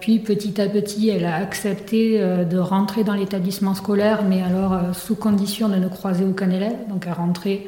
puis 0.00 0.18
petit 0.20 0.58
à 0.60 0.68
petit, 0.68 1.10
elle 1.10 1.26
a 1.26 1.36
accepté 1.36 2.18
de 2.18 2.58
rentrer 2.58 3.04
dans 3.04 3.14
l'établissement 3.14 3.74
scolaire, 3.74 4.22
mais 4.24 4.42
alors 4.42 4.94
sous 4.94 5.16
condition 5.16 5.68
de 5.68 5.76
ne 5.76 5.88
croiser 5.88 6.24
aucun 6.24 6.48
élève. 6.48 6.88
Donc 6.88 7.04
elle 7.06 7.12
rentrait 7.12 7.66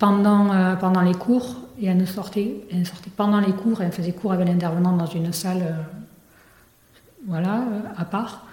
pendant, 0.00 0.76
pendant 0.80 1.02
les 1.02 1.14
cours 1.14 1.56
et 1.80 1.86
elle 1.86 1.98
ne 1.98 2.04
sortait, 2.04 2.56
elle 2.72 2.84
sortait 2.84 3.10
pendant 3.16 3.38
les 3.38 3.52
cours, 3.52 3.80
elle 3.80 3.92
faisait 3.92 4.10
cours 4.10 4.32
avec 4.32 4.48
l'intervenant 4.48 4.96
dans 4.96 5.06
une 5.06 5.32
salle 5.32 5.62
voilà, 7.28 7.62
à 7.96 8.04
part. 8.04 8.46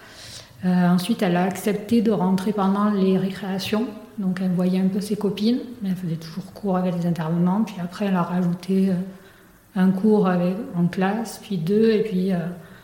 ensuite, 0.64 1.24
elle 1.24 1.36
a 1.38 1.44
accepté 1.44 2.02
de 2.02 2.12
rentrer 2.12 2.54
pendant 2.54 2.92
les 2.92 3.18
récréations 3.18 3.88
donc 4.22 4.40
elle 4.42 4.52
voyait 4.52 4.80
un 4.80 4.88
peu 4.88 5.02
ses 5.02 5.16
copines, 5.16 5.60
mais 5.82 5.90
elle 5.90 5.96
faisait 5.96 6.16
toujours 6.16 6.54
cours 6.54 6.78
avec 6.78 6.96
les 6.96 7.06
intervenants. 7.08 7.64
Puis 7.64 7.76
après, 7.82 8.06
elle 8.06 8.16
a 8.16 8.22
rajouté 8.22 8.90
euh, 8.90 8.94
un 9.76 9.90
cours 9.90 10.30
en 10.76 10.88
classe, 10.88 11.40
puis 11.42 11.58
deux, 11.58 11.92
et 11.92 12.04
puis 12.04 12.32
euh, 12.32 12.38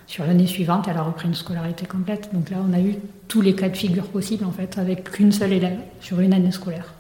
sur 0.08 0.26
l'année 0.26 0.48
suivante, 0.48 0.88
elle 0.90 0.98
a 0.98 1.04
repris 1.04 1.28
une 1.28 1.36
scolarité 1.36 1.86
complète. 1.86 2.30
Donc 2.34 2.50
là, 2.50 2.58
on 2.68 2.74
a 2.74 2.80
eu 2.80 2.96
tous 3.28 3.42
les 3.42 3.54
cas 3.54 3.70
de 3.70 3.78
figure 3.78 4.06
possibles, 4.06 4.46
en 4.46 4.52
fait, 4.52 4.78
avec 4.78 5.12
qu'une 5.12 5.32
seule 5.32 5.54
élève 5.54 5.78
sur 6.02 6.20
une 6.20 6.34
année 6.34 6.52
scolaire. 6.52 6.94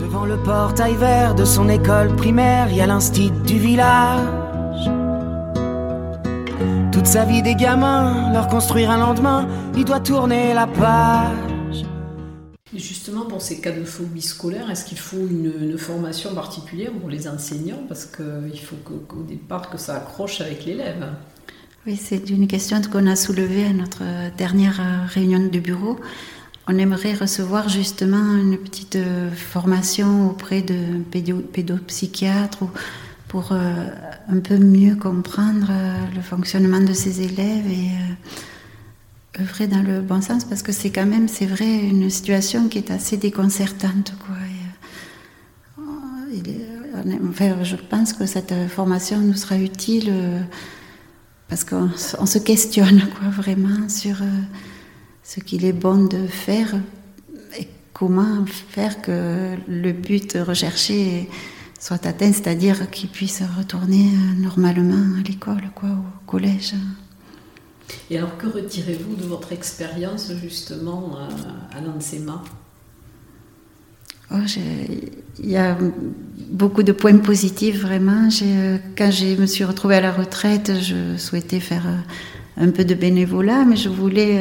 Devant 0.00 0.24
le 0.24 0.36
portail 0.44 0.94
vert 0.94 1.34
de 1.34 1.44
son 1.44 1.68
école 1.68 2.14
primaire, 2.16 2.68
il 2.70 2.78
y 2.78 2.80
a 2.80 2.86
l'instit 2.86 3.30
du 3.44 3.58
village 3.58 4.45
sa 7.06 7.24
vie 7.24 7.40
des 7.40 7.54
gamins, 7.54 8.32
leur 8.32 8.48
construire 8.48 8.90
un 8.90 8.98
lendemain, 8.98 9.48
il 9.76 9.84
doit 9.84 10.00
tourner 10.00 10.52
la 10.54 10.66
page. 10.66 11.84
justement, 12.74 13.26
pour 13.26 13.40
ces 13.40 13.60
cas 13.60 13.70
de 13.70 13.84
phobie 13.84 14.20
scolaire, 14.20 14.68
est-ce 14.72 14.84
qu'il 14.84 14.98
faut 14.98 15.18
une, 15.18 15.78
formation 15.78 16.34
particulière 16.34 16.90
pour 16.90 17.08
les 17.08 17.28
enseignants? 17.28 17.84
Parce 17.86 18.06
qu'il 18.06 18.60
faut 18.60 18.76
qu'au 18.76 19.22
départ 19.22 19.70
que 19.70 19.78
ça 19.78 19.96
accroche 19.96 20.40
avec 20.40 20.64
l'élève. 20.64 21.06
Oui, 21.86 21.96
c'est 21.96 22.28
une 22.28 22.48
question 22.48 22.80
qu'on 22.82 23.06
a 23.06 23.14
soulevée 23.14 23.66
à 23.66 23.72
notre 23.72 24.02
dernière 24.36 25.06
réunion 25.06 25.46
du 25.46 25.60
bureau. 25.60 26.00
On 26.66 26.76
aimerait 26.76 27.14
recevoir 27.14 27.68
justement 27.68 28.36
une 28.36 28.58
petite 28.58 28.98
formation 29.36 30.30
auprès 30.30 30.62
de 30.62 31.02
pédopsychiatres 31.52 32.62
ou 32.62 32.70
pour 33.28 33.52
euh, 33.52 33.88
un 34.28 34.38
peu 34.38 34.56
mieux 34.56 34.94
comprendre 34.94 35.68
euh, 35.70 35.94
le 36.14 36.20
fonctionnement 36.20 36.80
de 36.80 36.92
ses 36.92 37.22
élèves 37.22 37.66
et 37.66 37.90
euh, 39.38 39.42
œuvrer 39.42 39.66
dans 39.66 39.82
le 39.82 40.00
bon 40.00 40.20
sens 40.20 40.44
parce 40.44 40.62
que 40.62 40.72
c'est 40.72 40.90
quand 40.90 41.06
même, 41.06 41.28
c'est 41.28 41.46
vrai, 41.46 41.66
une 41.66 42.08
situation 42.08 42.68
qui 42.68 42.78
est 42.78 42.90
assez 42.90 43.16
déconcertante. 43.16 44.14
Quoi. 44.24 44.36
enfin, 47.28 47.62
je 47.62 47.76
pense 47.76 48.12
que 48.12 48.26
cette 48.26 48.54
formation 48.68 49.18
nous 49.18 49.34
sera 49.34 49.58
utile 49.58 50.12
parce 51.48 51.64
qu'on 51.64 51.90
se 52.26 52.38
questionne 52.38 53.00
quoi, 53.18 53.28
vraiment 53.28 53.88
sur 53.88 54.16
ce 55.22 55.40
qu'il 55.40 55.64
est 55.64 55.72
bon 55.72 56.06
de 56.06 56.26
faire 56.26 56.74
et 57.58 57.68
comment 57.92 58.46
faire 58.46 59.02
que 59.02 59.56
le 59.68 59.92
but 59.92 60.38
recherché 60.46 61.28
soit 61.78 62.06
atteint, 62.06 62.32
c'est-à-dire 62.32 62.90
qu'ils 62.90 63.08
puissent 63.08 63.42
retourner 63.56 64.08
euh, 64.08 64.42
normalement 64.42 65.18
à 65.18 65.22
l'école, 65.26 65.70
quoi, 65.74 65.90
au 65.90 66.26
collège. 66.26 66.74
Et 68.10 68.18
alors, 68.18 68.36
que 68.36 68.46
retirez-vous 68.46 69.14
de 69.16 69.24
votre 69.24 69.52
expérience 69.52 70.32
justement 70.42 71.18
euh, 71.18 71.78
à 71.78 71.80
l'ANSEMA? 71.80 72.42
Oh, 74.32 74.36
Il 75.38 75.50
y 75.50 75.56
a 75.56 75.78
beaucoup 76.50 76.82
de 76.82 76.92
points 76.92 77.18
positifs, 77.18 77.80
vraiment. 77.80 78.28
Euh, 78.42 78.78
quand 78.96 79.10
je 79.10 79.40
me 79.40 79.46
suis 79.46 79.64
retrouvée 79.64 79.96
à 79.96 80.00
la 80.00 80.12
retraite, 80.12 80.72
je 80.80 81.16
souhaitais 81.16 81.60
faire 81.60 81.86
un 82.56 82.70
peu 82.70 82.84
de 82.84 82.94
bénévolat, 82.94 83.64
mais 83.64 83.76
je 83.76 83.88
voulais 83.88 84.40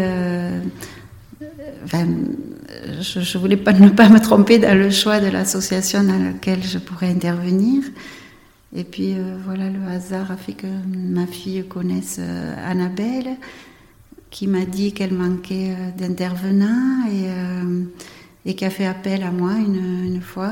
je 1.91 3.19
ne 3.19 3.41
voulais 3.41 3.58
pas 3.58 3.74
me 3.74 4.19
tromper 4.19 4.60
dans 4.60 4.78
le 4.78 4.89
choix 4.89 5.19
de 5.19 5.28
l'association 5.28 6.04
dans 6.04 6.17
laquelle 6.17 6.63
je 6.63 6.78
pourrais 6.78 7.10
intervenir. 7.10 7.84
Et 8.76 8.84
puis 8.84 9.13
euh, 9.13 9.38
voilà, 9.45 9.69
le 9.69 9.80
hasard 9.88 10.32
a 10.32 10.38
fait 10.38 10.52
que 10.54 10.67
ma 10.67 11.26
fille 11.26 11.63
connaisse 11.67 12.17
euh, 12.19 12.54
Annabelle, 12.69 13.38
qui 14.30 14.48
m'a 14.48 14.65
dit 14.65 14.91
qu'elle 14.91 15.13
manquait 15.13 15.71
euh, 15.71 15.91
d'intervenants 15.98 17.08
et, 17.10 18.50
et 18.50 18.56
qui 18.56 18.65
a 18.65 18.69
fait 18.69 18.86
appel 18.86 19.24
à 19.24 19.32
moi 19.32 19.54
une, 19.54 20.19
fois. 20.21 20.52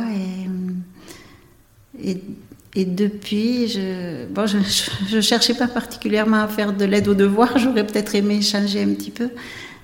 Et, 2.01 2.85
depuis, 2.85 3.67
je 3.67 4.25
bon, 4.27 4.45
je 4.47 5.21
cherchais 5.21 5.53
pas 5.53 5.67
particulièrement 5.67 6.43
à 6.43 6.47
faire 6.47 6.71
de 6.71 6.85
l'aide 6.85 7.09
aux 7.09 7.13
devoirs, 7.13 7.57
j'aurais 7.57 7.85
peut-être 7.85 8.15
aimé 8.15 8.41
changer 8.41 8.83
un 8.83 8.93
petit 8.93 9.11
peu. 9.11 9.29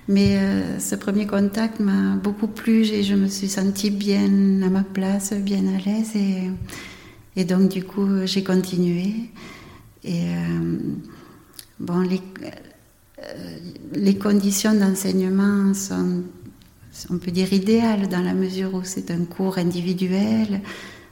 Mais 0.08 0.36
euh, 0.36 0.78
ce 0.78 0.94
premier 0.94 1.26
contact 1.26 1.80
m'a 1.80 2.16
beaucoup 2.16 2.48
plu 2.48 2.84
et 2.86 3.02
je 3.02 3.14
me 3.14 3.26
suis 3.26 3.48
sentie 3.48 3.90
bien 3.90 4.62
à 4.62 4.68
ma 4.68 4.82
place, 4.82 5.32
bien 5.32 5.62
à 5.68 5.78
l'aise. 5.78 6.14
Et, 7.36 7.44
donc, 7.44 7.70
du 7.70 7.84
coup, 7.84 8.08
j'ai 8.24 8.42
continué. 8.42 9.30
Et 10.04 10.24
euh, 10.24 10.78
bon, 11.78 12.00
les, 12.00 12.20
euh, 13.22 13.58
les 13.94 14.16
conditions 14.16 14.74
d'enseignement 14.74 15.72
sont, 15.74 16.22
on 17.10 17.18
peut 17.18 17.30
dire, 17.30 17.52
idéales 17.52 18.08
dans 18.08 18.22
la 18.22 18.34
mesure 18.34 18.74
où 18.74 18.80
c'est 18.82 19.10
un 19.10 19.24
cours 19.24 19.58
individuel, 19.58 20.60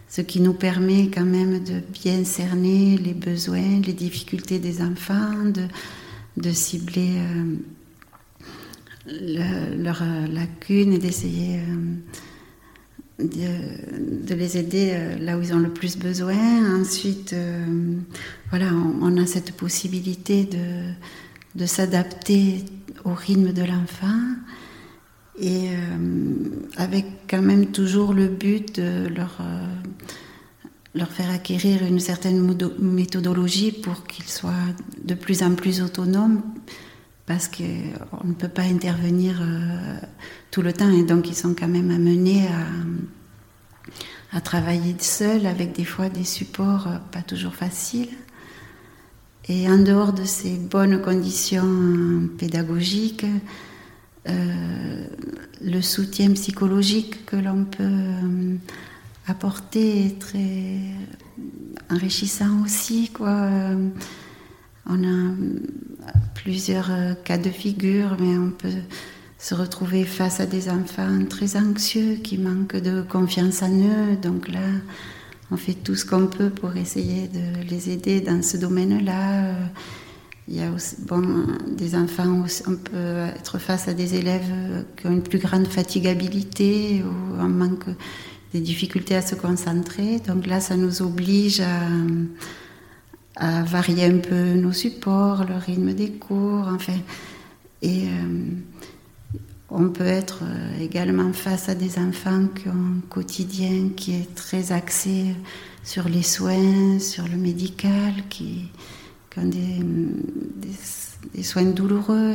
ce 0.09 0.23
qui 0.23 0.41
nous 0.41 0.55
permet 0.55 1.09
quand 1.09 1.25
même 1.25 1.63
de 1.63 1.81
bien 1.93 2.25
cerner 2.25 2.97
les 2.97 3.15
besoins, 3.15 3.81
les 3.87 3.93
difficultés 3.93 4.59
des 4.59 4.83
enfants, 4.83 5.53
de 6.37 6.53
cibler 6.53 7.13
leurs 9.09 10.05
lacunes 10.31 10.93
et 10.93 10.99
d'essayer 10.99 11.61
euh, 13.21 13.25
de, 13.25 14.35
les 14.35 14.59
aider 14.59 14.91
euh, 14.93 15.19
là 15.19 15.37
où 15.37 15.43
ils 15.43 15.53
ont 15.53 15.59
le 15.59 15.71
plus 15.71 15.97
besoin. 15.99 16.81
Ensuite, 16.81 17.33
euh, 17.33 17.65
voilà, 18.51 18.67
on, 18.73 19.17
a 19.17 19.27
cette 19.27 19.53
possibilité 19.53 20.45
de, 20.45 20.93
de 21.57 21.67
s'adapter 21.67 22.65
au 23.05 23.15
rythme 23.15 23.53
de 23.53 23.63
l'enfant 23.63 24.21
et 25.41 25.69
avec 26.77 27.07
quand 27.31 27.43
même 27.43 27.67
toujours 27.67 28.13
le 28.13 28.27
but 28.27 28.81
de 28.81 29.07
leur, 29.07 29.41
leur 30.97 31.13
faire 31.13 31.31
acquérir 31.31 31.85
une 31.85 32.01
certaine 32.01 32.43
méthodologie 32.81 33.71
pour 33.71 34.05
qu'ils 34.05 34.25
soient 34.25 34.51
de 35.05 35.15
plus 35.15 35.45
en 35.45 35.55
plus 35.55 35.81
autonomes 35.81 36.43
parce 37.29 37.47
qu'on 37.47 38.27
ne 38.27 38.33
peut 38.33 38.49
pas 38.49 38.63
intervenir 38.63 39.39
euh, 39.43 39.99
tout 40.51 40.63
le 40.63 40.73
temps 40.73 40.91
et 40.91 41.05
donc 41.05 41.29
ils 41.29 41.37
sont 41.37 41.55
quand 41.55 41.69
même 41.69 41.91
amenés 41.91 42.49
à, 44.33 44.41
travailler 44.41 44.97
seuls 44.99 45.47
avec 45.47 45.73
des 45.73 45.85
fois 45.85 46.09
des 46.09 46.25
supports 46.25 46.89
euh, 46.89 46.97
pas 47.13 47.21
toujours 47.21 47.55
faciles. 47.55 48.09
Et 49.47 49.69
en 49.69 49.79
dehors 49.79 50.15
de 50.15 50.25
ces 50.25 50.57
bonnes 50.57 51.01
conditions 51.03 52.29
pédagogiques, 52.39 53.27
euh, 54.29 55.07
le 55.61 55.81
soutien 55.83 56.31
psychologique 56.33 57.27
que 57.27 57.37
l'on 57.37 57.65
peut 57.65 58.59
apporter 59.27 60.07
est 60.07 60.19
très 60.19 60.81
enrichissant 61.91 62.63
aussi. 62.65 63.11
Quoi. 63.11 63.51
On 64.89 65.05
a 65.05 65.35
plusieurs 66.35 66.91
euh, 66.91 67.13
cas 67.25 67.37
de 67.37 67.51
figure, 67.51 68.17
mais 68.19 68.39
on 68.39 68.51
peut 68.51 68.69
se 69.39 69.55
retrouver 69.55 70.05
face 70.05 70.41
à 70.41 70.47
des 70.47 70.71
enfants 70.71 71.25
très 71.29 71.57
anxieux 71.57 72.15
qui 72.17 72.39
manquent 72.39 72.77
de 72.77 73.03
confiance 73.03 73.63
en 73.63 73.71
eux. 73.71 74.17
Donc 74.23 74.49
là, 74.49 74.67
on 75.51 75.57
fait 75.57 75.75
tout 75.75 75.95
ce 75.95 76.07
qu'on 76.07 76.27
peut 76.27 76.51
pour 76.51 76.77
essayer 76.77 77.29
de 77.29 77.69
les 77.69 77.91
aider 77.91 78.21
dans 78.21 78.43
ce 78.43 78.57
domaine-là. 78.57 79.55
Il 80.49 80.57
y 80.57 80.63
a 80.63 80.71
aussi, 80.71 80.97
bon, 81.07 81.47
des 81.77 81.95
enfants, 81.95 82.45
on 82.67 82.75
peut 82.77 83.27
être 83.37 83.59
face 83.59 83.87
à 83.89 83.93
des 83.93 84.15
élèves 84.15 84.85
qui 84.97 85.07
ont 85.07 85.13
une 85.13 85.23
plus 85.23 85.39
grande 85.39 85.67
fatigabilité 85.67 87.05
ou 87.05 87.41
un 87.41 87.49
manque 87.49 87.85
des 88.53 88.61
difficultés 88.61 89.15
à 89.15 89.23
se 89.23 89.35
concentrer. 89.35 90.19
Donc 90.27 90.47
là, 90.47 90.61
ça 90.61 90.77
nous 90.77 91.03
oblige 91.03 91.61
à 91.61 91.81
à 93.39 93.63
varier 93.63 94.05
un 94.05 94.19
peu 94.19 94.55
nos 94.55 94.73
supports, 94.73 95.45
le 95.45 95.57
rythme 95.57 95.95
des 95.95 96.11
cours, 96.11 96.69
enfin. 96.69 96.99
Et 97.81 98.05
euh, 98.07 98.51
on 99.71 99.91
peut 99.91 100.07
être 100.07 100.41
euh, 100.43 100.81
également 100.81 101.33
face 101.33 101.69
à 101.69 101.75
des 101.75 101.99
enfants 101.99 102.49
qui 102.55 102.69
ont 102.69 102.73
un 102.73 103.01
quotidien 103.09 103.91
qui 103.97 104.15
est 104.15 104.35
très 104.35 104.73
axé 104.73 105.37
sur 105.85 106.09
les 106.09 106.23
soins, 106.23 106.99
sur 106.99 107.29
le 107.29 107.37
médical, 107.37 108.15
qui, 108.29 108.69
ont 109.37 109.45
des, 109.47 111.43
soins 111.43 111.65
douloureux. 111.65 112.35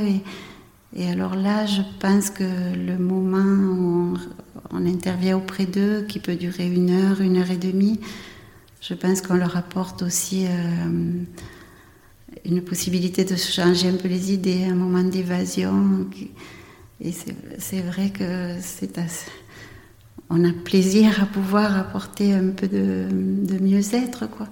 Et, 0.96 1.10
alors 1.10 1.36
là, 1.36 1.66
je 1.66 1.82
pense 2.00 2.30
que 2.30 2.44
le 2.44 2.98
moment 2.98 3.40
où 3.40 4.18
on 4.72 4.86
intervient 4.86 5.36
auprès 5.36 5.66
d'eux, 5.66 6.06
qui 6.08 6.20
peut 6.20 6.36
durer 6.36 6.68
une 6.68 6.92
heure, 6.92 7.20
une 7.20 7.38
heure 7.38 7.52
et 7.52 7.58
demie. 7.58 8.00
Je 8.88 8.94
pense 8.96 9.22
qu'on 9.22 9.36
leur 9.36 9.56
apporte 9.56 10.02
aussi 10.02 10.46
une 12.44 12.62
possibilité 12.62 13.24
de 13.24 13.38
changer 13.38 13.88
un 13.88 13.96
peu 13.96 14.10
les 14.10 14.34
idées, 14.34 14.66
un 14.66 14.76
moment 14.76 15.04
d'évasion. 15.04 16.08
Et 17.00 17.14
c'est 17.60 17.82
vrai 17.82 18.10
que 18.10 18.58
c'est 18.60 19.00
on 20.30 20.44
a 20.44 20.52
plaisir 20.52 21.22
à 21.22 21.26
pouvoir 21.26 21.78
apporter 21.78 22.34
un 22.34 22.50
peu 22.50 22.68
de, 22.68 23.08
mieux-être, 23.62 24.30
quoi. 24.30 24.48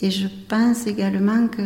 Et 0.00 0.12
je 0.12 0.28
pense 0.48 0.86
également 0.86 1.48
que 1.48 1.60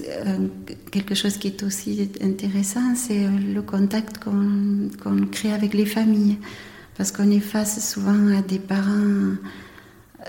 euh, 0.00 0.48
quelque 0.90 1.14
chose 1.14 1.36
qui 1.36 1.48
est 1.48 1.62
aussi 1.62 2.10
intéressant, 2.22 2.94
c'est 2.94 3.26
le 3.26 3.60
contact 3.60 4.18
qu'on 4.24 5.26
crée 5.30 5.52
avec 5.52 5.74
les 5.74 5.84
familles. 5.84 6.38
Parce 6.96 7.10
qu'on 7.10 7.30
est 7.30 7.40
face 7.40 7.92
souvent 7.92 8.36
à 8.36 8.42
des 8.42 8.58
parents 8.58 9.36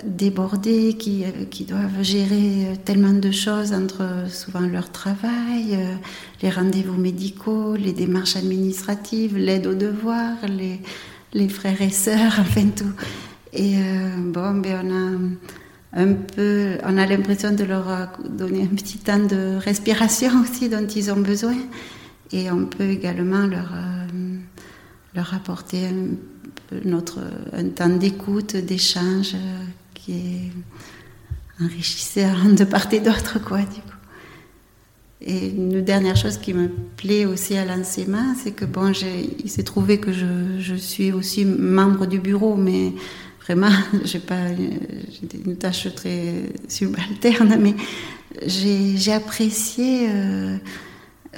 débordés, 0.04 0.96
qui, 0.98 1.24
qui, 1.52 1.66
doivent 1.66 2.02
gérer 2.02 2.80
tellement 2.84 3.14
de 3.14 3.32
choses 3.32 3.74
entre 3.74 4.26
souvent 4.30 4.62
leur 4.62 4.92
travail, 4.92 5.76
euh, 5.76 5.96
les 6.42 6.50
rendez-vous 6.50 7.00
médicaux, 7.00 7.76
les 7.76 7.94
démarches 7.94 8.36
administratives, 8.36 9.38
l'aide 9.38 9.68
aux 9.68 9.76
devoirs, 9.76 10.38
les, 10.48 10.80
les, 11.34 11.50
frères 11.50 11.82
et 11.82 11.92
sœurs, 11.92 12.34
enfin 12.40 12.68
tout. 12.76 12.92
Et 13.54 13.76
euh, 13.78 14.16
bon, 14.18 14.56
ben 14.56 14.82
on 14.84 16.00
a 16.00 16.02
un 16.02 16.14
peu, 16.14 16.78
on 16.84 16.98
a 16.98 17.06
l'impression 17.06 17.52
de 17.52 17.64
leur 17.64 17.86
donner 18.28 18.64
un 18.64 18.76
petit 18.76 18.98
temps 18.98 19.24
de 19.24 19.58
respiration 19.58 20.42
aussi 20.44 20.70
dont 20.70 20.88
ils 20.88 21.12
ont 21.12 21.20
besoin. 21.20 21.58
Et 22.32 22.50
on 22.50 22.66
peut 22.66 22.90
également 22.90 23.46
leur, 23.46 23.72
euh, 23.76 24.38
leur 25.14 25.36
apporter 25.36 25.86
un, 25.86 26.16
notre, 26.86 27.20
un 27.54 27.70
temps 27.70 27.90
d'écoute, 27.90 28.56
d'échange 28.56 29.36
qui 29.94 30.14
est 30.14 31.64
enrichissant 31.64 32.50
de 32.58 32.64
part 32.64 32.92
et 32.94 33.00
d'autre, 33.00 33.40
quoi, 33.44 33.60
du 33.60 33.66
coup. 33.66 33.94
Et 35.26 35.50
une 35.50 35.82
dernière 35.82 36.18
chose 36.18 36.38
qui 36.38 36.54
me 36.54 36.68
plaît 36.68 37.26
aussi 37.26 37.56
à 37.56 37.64
l'enseignement, 37.64 38.36
c'est 38.42 38.52
que 38.52 38.66
bon, 38.66 38.92
il 38.92 39.50
s'est 39.50 39.64
trouvé 39.64 39.98
que 39.98 40.12
je, 40.12 40.76
suis 40.76 41.14
aussi 41.14 41.46
membre 41.46 42.06
du 42.08 42.20
bureau, 42.20 42.56
mais 42.56 42.92
vraiment, 43.42 43.72
j'ai 44.04 44.20
pas, 44.20 44.50
une 45.46 45.56
tâche 45.56 45.88
très 45.96 46.50
subalterne, 46.68 47.58
mais 47.58 47.76
j'ai 48.46 49.14
apprécié 49.14 50.10
euh, 50.10 50.58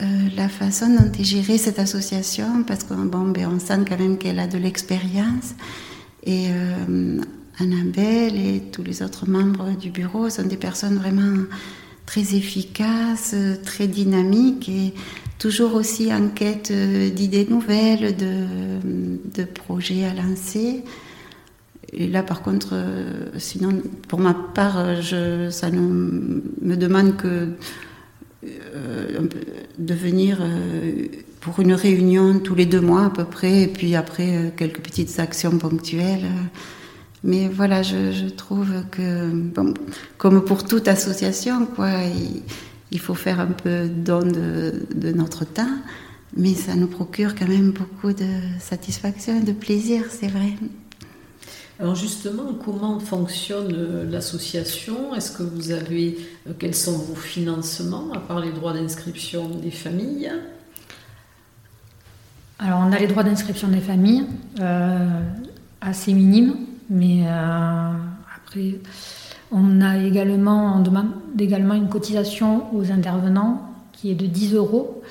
euh, 0.01 0.05
la 0.35 0.49
façon 0.49 0.89
dont 0.89 1.11
est 1.19 1.23
gérée 1.23 1.57
cette 1.57 1.79
association, 1.79 2.63
parce 2.63 2.83
qu'on 2.83 3.05
bon, 3.05 3.27
ben, 3.29 3.59
sent 3.59 3.79
quand 3.87 3.97
même 3.97 4.17
qu'elle 4.17 4.39
a 4.39 4.47
de 4.47 4.57
l'expérience. 4.57 5.55
Et 6.23 6.47
euh, 6.49 7.21
Annabelle 7.59 8.35
et 8.37 8.63
tous 8.71 8.83
les 8.83 9.01
autres 9.03 9.29
membres 9.29 9.71
du 9.77 9.91
bureau 9.91 10.29
sont 10.29 10.43
des 10.47 10.57
personnes 10.57 10.97
vraiment 10.97 11.43
très 12.05 12.35
efficaces, 12.35 13.35
très 13.63 13.87
dynamiques 13.87 14.69
et 14.69 14.93
toujours 15.39 15.75
aussi 15.75 16.13
en 16.13 16.27
quête 16.29 16.71
d'idées 16.71 17.47
nouvelles, 17.49 18.15
de, 18.15 19.43
projets 19.45 20.05
à 20.05 20.13
lancer. 20.13 20.83
Et 21.93 22.07
là, 22.07 22.23
par 22.23 22.41
contre, 22.41 22.69
euh, 22.73 23.29
sinon, 23.37 23.81
pour 24.07 24.19
ma 24.19 24.33
part, 24.33 25.01
je, 25.01 25.49
ça 25.49 25.69
ne 25.69 25.79
me 25.79 26.75
demande 26.75 27.15
que 27.15 27.27
euh, 27.27 27.45
de 29.77 29.93
venir 29.93 30.39
euh, 30.41 31.07
pour 31.41 31.59
une 31.59 31.73
réunion 31.73 32.39
tous 32.39 32.55
les 32.55 32.65
deux 32.65 32.81
mois 32.81 33.05
à 33.05 33.09
peu 33.09 33.25
près, 33.25 33.63
et 33.63 33.67
puis 33.67 33.95
après 33.95 34.53
quelques 34.57 34.81
petites 34.81 35.19
actions 35.19 35.57
ponctuelles. 35.57 36.25
Mais 37.23 37.47
voilà, 37.47 37.81
je, 37.81 38.29
trouve 38.29 38.67
que, 38.91 39.31
comme 40.17 40.45
pour 40.45 40.63
toute 40.63 40.87
association, 40.87 41.65
quoi, 41.65 41.89
il, 42.91 42.99
faut 42.99 43.15
faire 43.15 43.39
un 43.39 43.47
peu 43.47 43.87
don 43.87 44.21
de, 44.21 45.11
notre 45.11 45.43
temps, 45.43 45.77
mais 46.37 46.53
ça 46.53 46.75
nous 46.75 46.87
procure 46.87 47.33
quand 47.33 47.47
même 47.47 47.71
beaucoup 47.71 48.13
de 48.13 48.27
satisfaction 48.59 49.39
et 49.39 49.43
de 49.43 49.53
plaisir, 49.53 50.03
c'est 50.09 50.27
vrai. 50.27 50.53
Alors 51.77 51.95
justement, 51.95 52.53
comment 52.63 52.99
fonctionne 52.99 53.73
euh, 53.73 54.09
l'association? 54.09 55.13
Est-ce 55.13 55.37
que 55.37 55.43
vous 55.43 55.71
avez, 55.71 56.17
euh, 56.47 56.53
quels 56.57 56.73
sont 56.73 56.97
vos 56.97 57.15
financements, 57.15 58.13
à 58.13 58.19
part 58.19 58.39
les 58.39 58.51
droits 58.53 58.71
d'inscription 58.71 59.49
des 59.49 59.71
familles? 59.71 60.31
Alors 62.59 62.79
on 62.79 62.93
a 62.93 62.97
les 62.97 63.07
droits 63.07 63.23
d'inscription 63.23 63.67
des 63.67 63.81
familles, 63.81 64.23
euh, 64.61 65.19
assez 65.81 66.13
minimes, 66.13 66.55
mais 66.89 67.27
après, 67.27 68.79
on 69.51 69.81
a 69.81 69.97
également, 69.97 70.77
on 70.77 70.79
demande 70.79 71.11
également 71.37 71.73
une 71.73 71.89
cotisation 71.89 72.73
aux 72.73 72.89
intervenants 72.91 73.69
qui 73.91 74.11
est 74.11 74.15
de 74.15 74.25
10 74.25 74.53
euros 74.53 75.03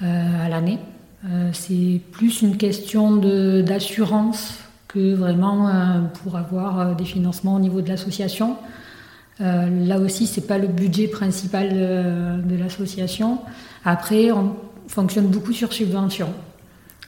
à 0.00 0.48
l'année. 0.50 0.78
C'est 1.52 2.00
plus 2.12 2.42
une 2.42 2.58
question 2.58 3.16
d'assurance 3.16 4.63
que 4.94 5.14
vraiment 5.14 5.68
pour 6.22 6.36
avoir 6.36 6.94
des 6.94 7.04
financements 7.04 7.56
au 7.56 7.58
niveau 7.58 7.80
de 7.80 7.88
l'association. 7.88 8.56
là 9.40 9.98
aussi, 9.98 10.26
c'est 10.26 10.46
pas 10.46 10.58
le 10.58 10.68
budget 10.68 11.08
principal 11.08 11.70
de, 11.70 12.56
l'association. 12.56 13.40
Après, 13.84 14.30
on 14.30 14.54
fonctionne 14.86 15.26
beaucoup 15.26 15.52
sur 15.52 15.72
subventions. 15.72 16.32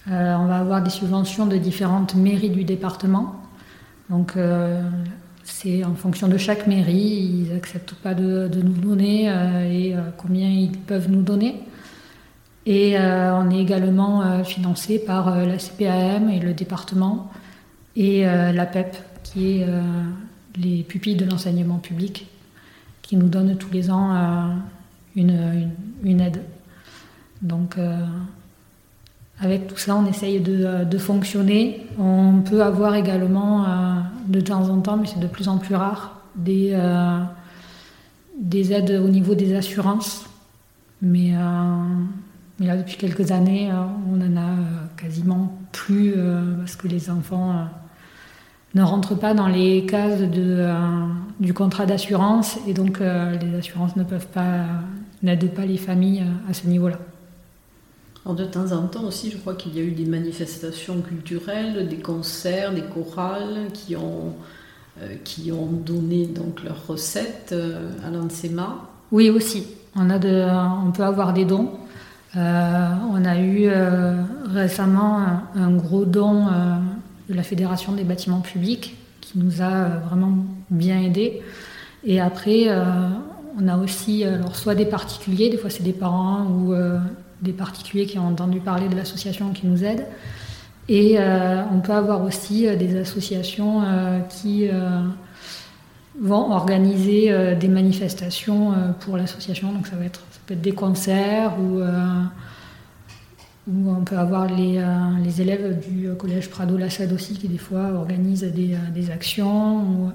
on 0.09 0.47
va 0.47 0.59
avoir 0.59 0.83
des 0.83 0.91
subventions 0.91 1.47
de 1.47 1.57
différentes 1.57 2.15
mairies 2.17 2.51
du 2.51 2.65
département. 2.65 3.47
Donc 4.11 4.37
euh, 4.37 4.83
c'est 5.43 5.85
en 5.85 5.95
fonction 5.95 6.29
de 6.29 6.37
chaque 6.37 6.67
mairie, 6.67 7.45
ils 7.47 7.53
n'acceptent 7.53 7.95
pas 7.95 8.15
de, 8.15 8.49
nous 8.63 8.73
donner 8.73 9.29
euh, 9.29 9.71
et 9.71 9.95
euh, 9.95 10.01
combien 10.17 10.49
ils 10.49 10.77
peuvent 10.79 11.11
nous 11.11 11.23
donner. 11.23 11.61
Et 12.69 12.97
on 12.99 13.49
est 13.51 13.61
également 13.61 14.43
financé 14.43 14.99
par 14.99 15.47
la 15.47 15.57
CPAM 15.57 16.29
et 16.31 16.41
le 16.41 16.53
département 16.53 17.31
et 17.97 18.25
la 18.25 18.67
PEP, 18.67 18.97
qui 19.23 19.59
est 19.59 19.67
les 20.57 20.83
pupilles 20.83 21.17
de 21.17 21.25
l'enseignement 21.25 21.79
public, 21.79 22.27
qui 23.03 23.17
nous 23.17 23.29
donnent 23.29 23.57
tous 23.57 23.73
les 23.73 23.91
ans 23.91 24.55
une, 25.15 25.71
une, 26.03 26.21
aide. 26.21 26.43
Donc 27.43 27.77
avec 29.41 29.67
tout 29.67 29.77
ça, 29.77 29.95
on 29.97 30.07
essaye 30.07 30.41
de, 30.41 30.99
fonctionner. 30.99 31.87
On 31.99 32.41
peut 32.41 32.63
avoir 32.63 32.95
également, 32.95 33.65
euh, 33.65 33.69
de 34.29 34.41
temps 34.41 34.69
en 34.69 34.81
temps, 34.81 34.97
mais 34.97 35.07
c'est 35.07 35.21
de 35.21 35.27
plus 35.27 35.49
en 35.49 35.59
plus 35.59 35.75
rare, 35.75 36.21
des, 36.37 36.71
euh, 36.73 37.19
des 38.39 38.73
aides 38.73 39.03
au 39.05 39.09
niveau 39.09 39.35
des 39.35 39.55
assurances. 39.55 40.25
Mais, 41.03 41.33
euh, 41.35 41.41
mais 42.59 42.67
là, 42.67 42.79
depuis 42.79 42.97
quelques 42.97 43.31
années, 43.31 43.71
on 44.11 44.21
en 44.21 44.37
a 44.41 44.55
quasiment 44.97 45.59
plus 45.73 46.15
parce 46.59 46.77
que 46.77 46.89
les 46.89 47.11
enfants 47.11 47.69
ne 48.75 48.83
rentrent 48.83 49.15
pas 49.15 49.33
dans 49.33 49.49
les 49.49 49.87
cases 49.87 50.21
de, 50.21 50.69
du 51.41 51.55
contrat 51.55 51.87
d'assurance 51.87 52.59
et 52.67 52.75
donc 52.75 53.01
les 53.01 53.55
assurances 53.59 53.97
ne 53.97 54.05
peuvent 54.05 54.27
pas, 54.27 54.65
n'aident 55.23 55.55
pas 55.55 55.65
les 55.65 55.79
familles 55.79 56.25
à 56.49 56.53
ce 56.53 56.67
niveau-là 56.67 56.99
de 58.35 58.45
temps 58.45 58.73
en 58.73 58.87
temps 58.87 59.05
aussi, 59.05 59.31
je 59.31 59.37
crois 59.37 59.55
qu'il 59.55 59.77
y 59.77 59.81
a 59.81 59.83
eu 59.83 59.93
des 59.93 60.05
manifestations 60.05 61.01
culturelles, 61.01 61.89
des 61.89 61.99
concerts, 61.99 62.75
des 62.75 62.83
chorales 62.83 63.69
qui 63.73 63.95
ont, 63.95 64.35
euh, 65.01 65.15
qui 65.23 65.53
ont 65.53 65.67
donné 65.67 66.27
donc 66.27 66.65
leurs 66.65 66.87
recettes 66.87 67.51
euh, 67.53 67.91
à 68.05 68.11
l'ANSEMA. 68.11 68.89
Oui, 69.13 69.31
aussi. 69.31 69.67
On, 69.95 70.11
a 70.11 70.19
de, 70.19 70.45
on 70.87 70.91
peut 70.91 71.05
avoir 71.05 71.33
des 71.33 71.45
dons. 71.45 71.71
Euh, 72.37 72.89
on 73.13 73.25
a 73.25 73.39
eu 73.39 73.71
récemment 74.53 75.21
un, 75.55 75.71
gros 75.71 76.05
don 76.05 76.49
de 77.29 77.35
la 77.35 77.43
Fédération 77.43 77.93
des 77.93 78.05
bâtiments 78.05 78.41
publics 78.41 78.97
qui 79.21 79.39
nous 79.39 79.63
a 79.63 79.89
vraiment 80.09 80.39
bien 80.71 81.01
aidés. 81.01 81.43
Et 82.05 82.21
après, 82.21 82.69
on 83.59 83.67
a 83.67 83.77
aussi 83.79 84.23
alors, 84.23 84.55
soit 84.55 84.77
des 84.77 84.87
particuliers, 84.87 85.51
des 85.51 85.57
fois 85.57 85.71
c'est 85.71 85.83
des 85.83 85.93
parents 85.93 86.47
ou 86.47 86.75
des 87.43 87.53
particuliers 87.53 88.07
qui 88.07 88.19
ont 88.19 88.29
entendu 88.29 88.61
parler 88.61 88.89
de 88.89 88.95
l'association 88.95 89.51
qui 89.53 89.67
nous 89.67 89.83
aident. 89.85 90.07
Et 90.89 91.17
euh, 91.19 91.63
on 91.73 91.81
peut 91.81 91.93
avoir 91.93 92.23
aussi 92.23 92.67
euh, 92.67 92.77
des 92.77 92.97
associations 92.97 93.83
euh, 93.83 94.21
qui 94.21 94.69
vont 96.19 96.51
organiser 96.51 97.57
des 97.57 97.69
manifestations 97.69 98.73
pour 99.01 99.19
l'association. 99.19 99.71
Donc 99.73 99.87
ça, 99.87 99.97
va 99.97 100.07
être, 100.07 100.21
ça 100.31 100.39
peut 100.47 100.55
être 100.55 100.63
des 100.63 100.73
concerts 100.73 101.53
ou, 101.61 101.83
on 103.69 104.05
peut 104.05 104.17
avoir 104.17 104.47
les, 104.47 104.83
les, 105.25 105.41
élèves 105.41 105.81
du 105.89 106.09
collège 106.17 106.49
Prado 106.51 106.77
Lassade 106.77 107.13
aussi 107.13 107.35
qui 107.35 107.49
des 107.49 107.59
fois 107.59 107.93
organisent 107.95 108.45
des, 108.45 108.77
des 108.95 109.11
actions. 109.11 110.13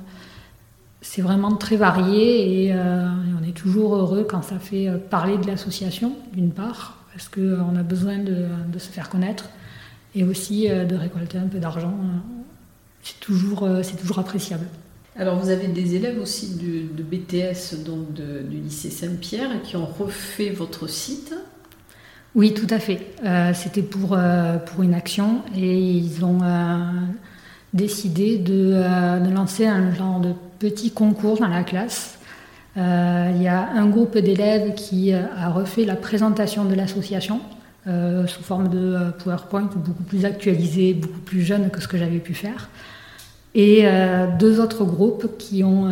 C'est 1.01 1.21
vraiment 1.21 1.55
très 1.55 1.75
varié 1.75 2.67
et, 2.67 2.73
on 2.73 3.43
est 3.47 3.53
toujours 3.53 3.95
heureux 3.95 4.25
quand 4.29 4.41
ça 4.41 4.59
fait 4.59 4.89
parler 5.09 5.37
de 5.37 5.47
l'association, 5.47 6.15
d'une 6.33 6.51
part, 6.51 7.03
parce 7.13 7.27
qu'on 7.27 7.75
a 7.75 7.83
besoin 7.83 8.19
de, 8.19 8.79
se 8.79 8.87
faire 8.87 9.09
connaître. 9.09 9.49
et 10.15 10.23
aussi 10.23 10.69
de 10.69 10.95
récolter 10.95 11.37
un 11.37 11.47
peu 11.47 11.59
d'argent. 11.59 11.93
c'est 13.03 13.19
toujours, 13.19 13.67
c'est 13.83 13.97
toujours 13.97 14.19
appréciable. 14.19 14.65
Alors 15.17 15.37
vous 15.37 15.49
avez 15.49 15.67
des 15.67 15.95
élèves 15.95 16.19
aussi 16.19 16.55
de, 16.55 17.03
BTS 17.03 17.83
donc 17.83 18.13
du 18.13 18.57
lycée 18.57 18.89
Saint-Pierre 18.89 19.61
qui 19.61 19.75
ont 19.75 19.85
refait 19.85 20.51
votre 20.51 20.87
site. 20.87 21.33
Oui, 22.33 22.53
tout 22.53 22.67
à 22.69 22.79
fait. 22.79 22.99
C'était 23.53 23.81
pour, 23.81 24.17
pour 24.65 24.83
une 24.83 24.93
action 24.93 25.41
et 25.55 25.79
ils 25.79 26.23
ont 26.23 26.39
décidé 27.73 28.37
de, 28.37 29.19
de, 29.19 29.29
lancer 29.33 29.67
un 29.67 29.93
genre 29.93 30.21
de 30.21 30.33
petit 30.59 30.91
concours 30.91 31.39
dans 31.39 31.47
la 31.47 31.63
classe 31.63 32.19
euh, 32.77 33.31
il 33.35 33.41
y 33.41 33.47
a 33.47 33.69
un 33.69 33.87
groupe 33.87 34.17
d'élèves 34.17 34.75
qui 34.75 35.13
euh, 35.13 35.23
a 35.35 35.49
refait 35.49 35.83
la 35.83 35.95
présentation 35.95 36.63
de 36.63 36.73
l'association 36.73 37.41
euh, 37.87 38.27
sous 38.27 38.43
forme 38.43 38.69
de 38.69 39.11
PowerPoint 39.23 39.69
beaucoup 39.75 40.03
plus 40.03 40.23
actualisé, 40.23 40.93
beaucoup 40.93 41.19
plus 41.19 41.41
jeune 41.41 41.69
que 41.69 41.81
ce 41.81 41.87
que 41.87 41.97
j'avais 41.97 42.19
pu 42.19 42.33
faire. 42.33 42.69
Et 43.53 43.83
deux 44.39 44.61
autres 44.61 44.85
groupes 44.85 45.37
qui 45.37 45.61
ont, 45.65 45.89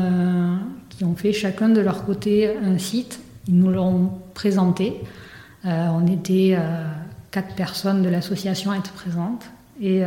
qui 0.88 1.04
ont 1.04 1.14
fait 1.18 1.34
chacun 1.34 1.68
de 1.68 1.82
leur 1.82 2.06
côté 2.06 2.56
un 2.56 2.78
site. 2.78 3.20
Ils 3.50 3.56
nous 3.58 3.70
l'ont 3.70 4.12
présenté. 4.34 4.94
On 5.64 6.08
était 6.08 6.58
quatre 7.32 7.56
personnes 7.56 8.02
de 8.02 8.10
l'association 8.10 8.72
à 8.72 8.78
être 8.78 8.92
présentes. 8.92 9.46
Et 9.82 10.04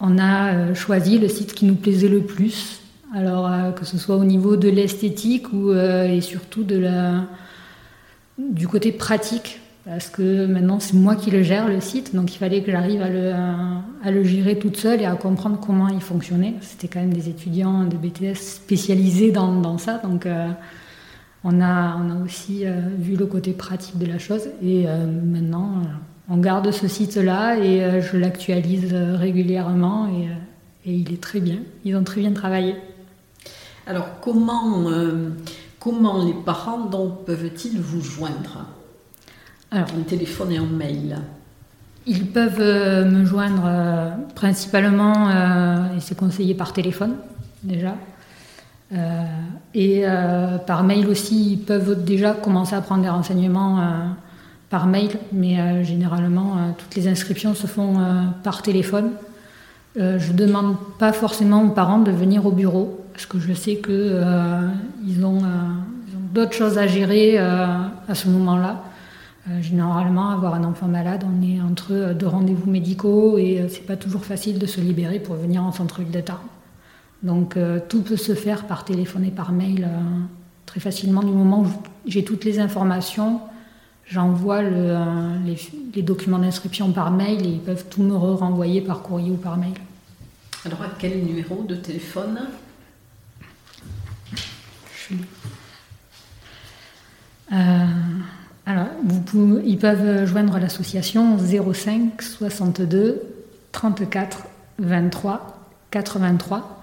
on 0.00 0.18
a 0.18 0.74
choisi 0.74 1.18
le 1.18 1.28
site 1.28 1.54
qui 1.54 1.64
nous 1.64 1.76
plaisait 1.76 2.08
le 2.08 2.20
plus 2.20 2.80
alors 3.14 3.50
euh, 3.50 3.70
que 3.72 3.84
ce 3.84 3.98
soit 3.98 4.16
au 4.16 4.24
niveau 4.24 4.56
de 4.56 4.68
l'esthétique 4.68 5.52
ou 5.52 5.70
euh, 5.70 6.06
et 6.06 6.20
surtout 6.20 6.62
de 6.62 6.76
la, 6.76 7.24
du 8.38 8.68
côté 8.68 8.92
pratique, 8.92 9.60
parce 9.86 10.08
que 10.08 10.46
maintenant 10.46 10.80
c'est 10.80 10.94
moi 10.94 11.16
qui 11.16 11.30
le 11.30 11.42
gère 11.42 11.68
le 11.68 11.80
site, 11.80 12.14
donc 12.14 12.34
il 12.34 12.38
fallait 12.38 12.62
que 12.62 12.70
j'arrive 12.70 13.00
à 13.00 13.08
le, 13.08 13.32
à 14.04 14.10
le 14.10 14.24
gérer 14.24 14.58
toute 14.58 14.76
seule 14.76 15.00
et 15.00 15.06
à 15.06 15.14
comprendre 15.14 15.58
comment 15.58 15.88
il 15.88 16.00
fonctionnait. 16.00 16.54
C'était 16.60 16.88
quand 16.88 17.00
même 17.00 17.14
des 17.14 17.28
étudiants 17.28 17.84
de 17.84 17.96
BTS 17.96 18.36
spécialisés 18.36 19.30
dans, 19.30 19.58
dans 19.60 19.78
ça, 19.78 19.98
donc 19.98 20.26
euh, 20.26 20.48
on, 21.44 21.60
a, 21.60 21.96
on 21.96 22.10
a 22.10 22.24
aussi 22.24 22.64
vu 22.98 23.16
le 23.16 23.26
côté 23.26 23.52
pratique 23.52 23.98
de 23.98 24.06
la 24.06 24.18
chose 24.18 24.48
et 24.62 24.86
maintenant 24.86 25.82
on 26.28 26.36
garde 26.38 26.70
ce 26.70 26.88
site-là 26.88 27.58
et 27.58 28.00
je 28.00 28.16
l'actualise 28.16 28.92
régulièrement 28.94 30.08
et, 30.08 30.28
et 30.88 30.94
il 30.94 31.12
est 31.12 31.20
très 31.22 31.40
bien. 31.40 31.58
Ils 31.84 31.96
ont 31.96 32.04
très 32.04 32.20
bien 32.20 32.32
travaillé. 32.32 32.76
Alors, 33.86 34.20
comment, 34.20 34.90
euh, 34.90 35.30
comment 35.80 36.22
les 36.22 36.34
parents 36.34 36.90
peuvent-ils 37.26 37.80
vous 37.80 38.02
joindre? 38.02 38.66
Alors, 39.70 39.88
En 39.98 40.02
téléphone 40.02 40.52
et 40.52 40.58
en 40.58 40.66
mail 40.66 41.16
Ils 42.06 42.26
peuvent 42.26 42.60
euh, 42.60 43.06
me 43.06 43.24
joindre 43.24 43.64
euh, 43.64 44.10
principalement, 44.34 45.30
et 45.96 46.00
c'est 46.00 46.18
conseillé 46.18 46.54
par 46.54 46.74
téléphone 46.74 47.14
déjà. 47.62 47.96
Et 49.74 50.04
par 50.66 50.82
mail 50.82 51.08
aussi, 51.08 51.52
ils 51.52 51.58
peuvent 51.58 52.04
déjà 52.04 52.32
commencer 52.32 52.74
à 52.74 52.80
prendre 52.80 53.02
des 53.02 53.08
renseignements 53.08 53.80
par 54.70 54.86
mail, 54.86 55.10
mais 55.32 55.84
généralement, 55.84 56.74
toutes 56.78 56.94
les 56.94 57.06
inscriptions 57.06 57.54
se 57.54 57.66
font 57.66 57.96
par 58.42 58.62
téléphone. 58.62 59.10
je 59.96 60.00
ne 60.32 60.36
demande 60.36 60.76
pas 60.98 61.12
forcément 61.12 61.62
aux 61.62 61.70
parents 61.70 61.98
de 61.98 62.10
venir 62.10 62.46
au 62.46 62.52
bureau 62.52 62.98
parce 63.18 63.26
que 63.26 63.40
je 63.40 63.52
sais 63.52 63.78
qu'ils 63.78 63.90
euh, 63.90 64.62
euh, 64.62 65.24
ont, 65.24 65.42
d'autres 66.32 66.52
choses 66.52 66.78
à 66.78 66.86
gérer 66.86 67.34
euh, 67.36 67.66
à 68.06 68.14
ce 68.14 68.28
moment-là. 68.28 68.84
généralement, 69.60 70.28
avoir 70.28 70.54
un 70.54 70.62
enfant 70.62 70.86
malade, 70.86 71.24
on 71.26 71.42
est 71.44 71.60
entre 71.60 72.12
deux 72.12 72.28
rendez-vous 72.28 72.70
médicaux 72.70 73.36
et 73.36 73.66
c'est 73.70 73.84
pas 73.84 73.96
toujours 73.96 74.24
facile 74.24 74.60
de 74.60 74.66
se 74.66 74.80
libérer 74.80 75.18
pour 75.18 75.34
venir 75.34 75.64
en 75.64 75.72
centre-ville 75.72 76.12
d'État. 76.12 76.38
Donc 77.22 77.56
tout 77.88 78.02
peut 78.02 78.16
se 78.16 78.34
faire 78.34 78.66
par 78.66 78.84
téléphone 78.84 79.24
et 79.24 79.30
par 79.30 79.52
mail 79.52 79.88
très 80.66 80.80
facilement 80.80 81.22
du 81.22 81.32
moment 81.32 81.62
où 81.62 81.66
j'ai 82.06 82.24
toutes 82.24 82.44
les 82.44 82.60
informations. 82.60 83.40
J'envoie 84.06 84.62
les, 84.62 85.58
les, 85.94 86.02
documents 86.02 86.38
d'inscription 86.38 86.92
par 86.92 87.10
mail 87.10 87.44
et 87.44 87.48
ils 87.48 87.60
peuvent 87.60 87.86
tout 87.90 88.02
me 88.02 88.14
renvoyer 88.14 88.80
par 88.80 89.02
courrier 89.02 89.32
ou 89.32 89.36
par 89.36 89.56
mail. 89.56 89.74
Alors 90.64 90.82
à 90.82 90.90
quel 90.98 91.24
numéro 91.24 91.62
de 91.64 91.74
téléphone 91.74 92.48
euh, 97.52 97.86
alors, 98.66 98.86
vous 99.04 99.60
ils 99.64 99.78
peuvent 99.78 100.26
joindre 100.26 100.58
l'association 100.58 101.38
05 101.38 102.20
62 102.20 103.22
34 103.72 104.44
23 104.78 105.58
83 105.90 106.77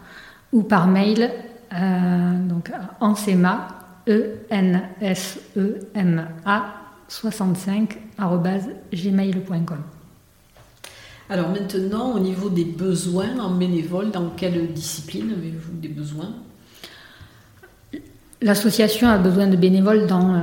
ou 0.56 0.64
par 0.64 0.88
mail 0.88 1.30
euh, 1.74 2.48
donc 2.48 2.72
ensema 3.02 3.68
e 4.08 4.46
n 4.50 4.82
s 5.02 5.40
e 5.58 5.90
m 5.94 6.26
a 6.46 6.64
65 7.08 7.98
gmail.com. 8.94 9.78
Alors 11.30 11.50
maintenant, 11.50 12.14
au 12.14 12.20
niveau 12.20 12.50
des 12.50 12.66
besoins 12.66 13.38
en 13.40 13.52
bénévole, 13.52 14.12
dans 14.12 14.30
quelle 14.30 14.72
discipline 14.74 15.32
avez-vous 15.32 15.74
des 15.74 15.88
besoins? 15.88 16.30
L'association 18.42 19.10
a 19.10 19.18
besoin 19.18 19.48
de 19.48 19.56
bénévoles 19.56 20.08
dans 20.08 20.36
euh, 20.36 20.40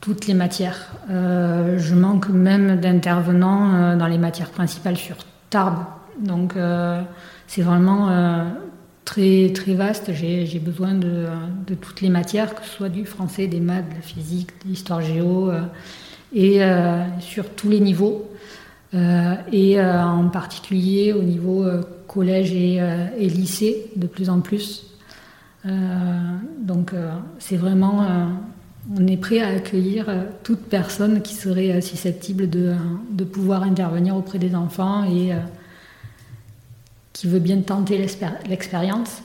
toutes 0.00 0.26
les 0.26 0.34
matières. 0.34 0.90
Euh, 1.10 1.78
je 1.78 1.94
manque 1.94 2.28
même 2.28 2.78
d'intervenants 2.80 3.74
euh, 3.74 3.96
dans 3.96 4.06
les 4.06 4.18
matières 4.18 4.50
principales 4.50 4.96
sur 4.96 5.16
Tarbes. 5.50 5.84
Donc 6.18 6.54
c'est 7.46 7.60
vraiment 7.60 8.08
très, 9.06 9.50
très 9.54 9.72
vaste. 9.72 10.12
J'ai 10.12 10.58
besoin 10.58 10.92
de, 10.92 11.26
toutes 11.80 12.02
les 12.02 12.10
matières, 12.10 12.54
que 12.54 12.62
ce 12.62 12.70
soit 12.70 12.90
du 12.90 13.06
français, 13.06 13.46
des 13.46 13.60
maths, 13.60 13.88
de 13.88 13.94
la 13.94 14.02
physique, 14.02 14.50
de 14.62 14.68
l'histoire 14.68 15.00
géo, 15.00 15.50
et 16.34 16.60
sur 17.20 17.48
tous 17.48 17.70
les 17.70 17.80
niveaux. 17.80 18.30
et 18.92 19.80
en 19.80 20.28
particulier 20.28 21.14
au 21.14 21.22
niveau 21.22 21.64
collège 22.06 22.52
et, 22.52 22.76
et, 23.18 23.28
lycée, 23.30 23.90
de 23.96 24.06
plus 24.06 24.28
en 24.28 24.40
plus. 24.40 24.86
Euh, 25.66 25.70
donc 26.60 26.92
euh, 26.92 27.10
c'est 27.38 27.56
vraiment, 27.56 28.02
euh, 28.02 28.26
on 28.96 29.06
est 29.06 29.16
prêt 29.16 29.40
à 29.40 29.48
accueillir 29.48 30.06
toute 30.44 30.60
personne 30.60 31.22
qui 31.22 31.34
serait 31.34 31.80
susceptible 31.80 32.48
de, 32.48 32.74
de, 33.10 33.24
pouvoir 33.24 33.62
intervenir 33.64 34.16
auprès 34.16 34.38
des 34.38 34.54
enfants 34.54 35.04
et 35.04 35.32
qui 37.16 37.28
veut 37.28 37.38
bien 37.38 37.62
tenter 37.62 37.96
l'expérience. 38.46 39.22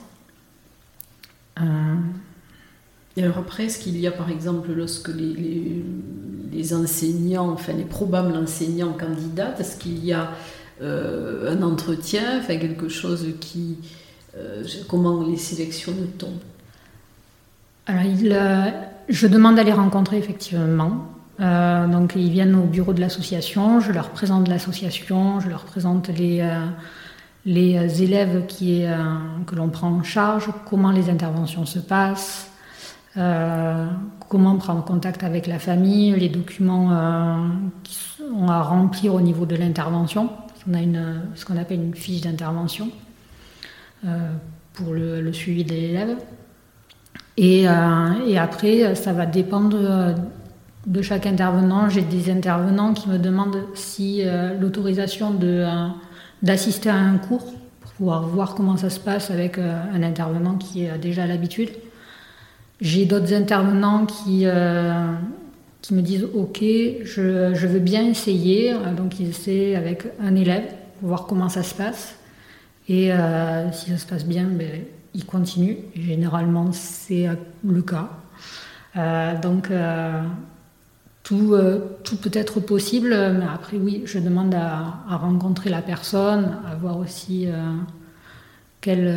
Et 3.18 3.24
alors 3.24 3.40
après, 3.40 3.66
est-ce 3.66 3.80
qu'il 3.80 4.00
y 4.00 4.08
a 4.08 4.12
par 4.12 4.30
exemple, 4.30 4.72
lorsque 4.72 5.10
les, 5.10 5.84
les, 6.54 6.74
enseignants, 6.74 7.50
enfin 7.50 7.74
les 7.74 7.84
probables 7.84 8.34
enseignants 8.38 8.94
candidatent, 8.94 9.60
est-ce 9.60 9.78
qu'il 9.78 10.04
y 10.06 10.14
a 10.14 10.32
un 10.82 11.62
entretien, 11.62 12.40
enfin 12.40 12.56
quelque 12.56 12.88
chose 12.88 13.28
qui, 13.42 13.78
euh, 14.38 14.64
comment 14.88 15.24
les 15.24 15.36
sélectionne-t-on? 15.36 16.32
Alors, 17.88 18.04
euh, 18.24 18.72
je 19.10 19.28
demande 19.28 19.60
à 19.60 19.64
les 19.64 19.74
rencontrer 19.74 20.18
effectivement. 20.18 21.08
Euh, 21.42 21.88
donc, 21.88 22.14
ils 22.16 22.30
viennent 22.30 22.56
au 22.56 22.64
bureau 22.64 22.94
de 22.94 23.02
l'association, 23.02 23.82
je 23.82 23.92
leur 23.92 24.12
présente 24.12 24.48
l'association, 24.48 25.42
je 25.42 25.50
leur 25.50 25.66
présente 25.66 26.08
les, 26.08 26.42
les 27.46 28.04
élèves 28.04 28.46
qui 28.48 28.84
que 29.48 29.56
l'on 29.56 29.70
prend 29.70 29.90
en 29.90 30.04
charge, 30.04 30.50
comment 30.70 30.92
les 30.92 31.10
interventions 31.10 31.66
se 31.66 31.80
passent, 31.80 32.52
comment 33.16 34.58
prendre 34.58 34.84
contact 34.84 35.24
avec 35.24 35.48
la 35.48 35.58
famille, 35.58 36.12
les 36.12 36.30
documents 36.30 37.50
qui 37.84 37.96
sont 37.96 38.48
à 38.48 38.62
remplir 38.62 39.16
au 39.16 39.22
niveau 39.22 39.48
de 39.48 39.56
l'intervention. 39.56 40.30
On 40.70 40.76
a 40.76 40.82
une, 40.82 41.22
ce 41.34 41.44
qu'on 41.44 41.58
appelle 41.58 41.82
une 41.82 41.96
fiche 41.96 42.22
d'intervention. 42.22 42.90
Euh, 44.06 44.32
pour 44.74 44.94
le, 44.94 45.32
suivi 45.32 45.64
de 45.64 45.74
l'élève. 45.74 46.18
Et, 47.38 47.68
euh, 47.68 48.38
après, 48.40 48.96
ça 48.96 49.14
va 49.14 49.28
dépendre 49.28 49.78
euh, 49.80 50.14
de 50.88 51.02
chaque 51.04 51.28
intervenant. 51.28 51.88
J'ai 51.88 52.02
des 52.02 52.32
intervenants 52.32 52.94
qui 52.94 53.10
me 53.10 53.20
demandent 53.20 53.64
si 53.76 54.24
l'autorisation 54.60 55.32
de, 55.32 55.68
d'assister 56.42 56.90
à 56.90 56.96
un 56.96 57.18
cours 57.18 57.54
pour 57.82 57.92
pouvoir 57.94 58.28
voir 58.28 58.56
comment 58.56 58.78
ça 58.78 58.90
se 58.90 59.00
passe 59.00 59.32
avec 59.32 59.58
un 59.58 60.02
intervenant 60.04 60.56
qui 60.56 60.88
a 60.88 60.98
déjà 60.98 61.26
l'habitude. 61.28 61.70
J'ai 62.80 63.06
d'autres 63.06 63.34
intervenants 63.34 64.06
qui, 64.06 64.46
qui 65.82 65.94
me 65.94 66.02
disent 66.02 66.28
Ok, 66.34 66.60
je, 66.62 67.52
je, 67.54 67.68
veux 67.68 67.80
bien 67.80 68.06
essayer. 68.08 68.74
Donc, 68.98 69.20
ils 69.20 69.30
essaient 69.30 69.76
avec 69.76 70.06
un 70.20 70.36
élève 70.36 70.66
pour 71.00 71.10
voir 71.10 71.26
comment 71.28 71.50
ça 71.50 71.64
se 71.64 71.76
passe. 71.76 72.16
Et 72.88 73.14
euh, 73.14 73.72
si 73.72 73.90
ça 73.92 73.98
se 73.98 74.06
passe 74.06 74.26
bien, 74.26 74.46
ben, 74.46 74.84
il 75.14 75.26
continue. 75.26 75.78
Généralement, 75.96 76.72
c'est 76.72 77.28
le 77.64 77.82
cas. 77.82 78.10
Euh, 78.98 79.40
donc, 79.40 79.72
euh, 79.72 80.22
tout, 81.32 81.56
tout 82.04 82.18
peut 82.18 82.32
être 82.34 82.60
possible, 82.60 83.10
mais 83.10 83.46
après 83.54 83.78
oui, 83.78 84.04
je 84.06 84.20
demande 84.20 84.54
à, 84.54 85.16
rencontrer 85.16 85.70
la 85.70 85.82
personne, 85.82 86.58
à 86.70 86.76
voir 86.76 86.98
aussi 86.98 87.48
quelle, 88.82 89.16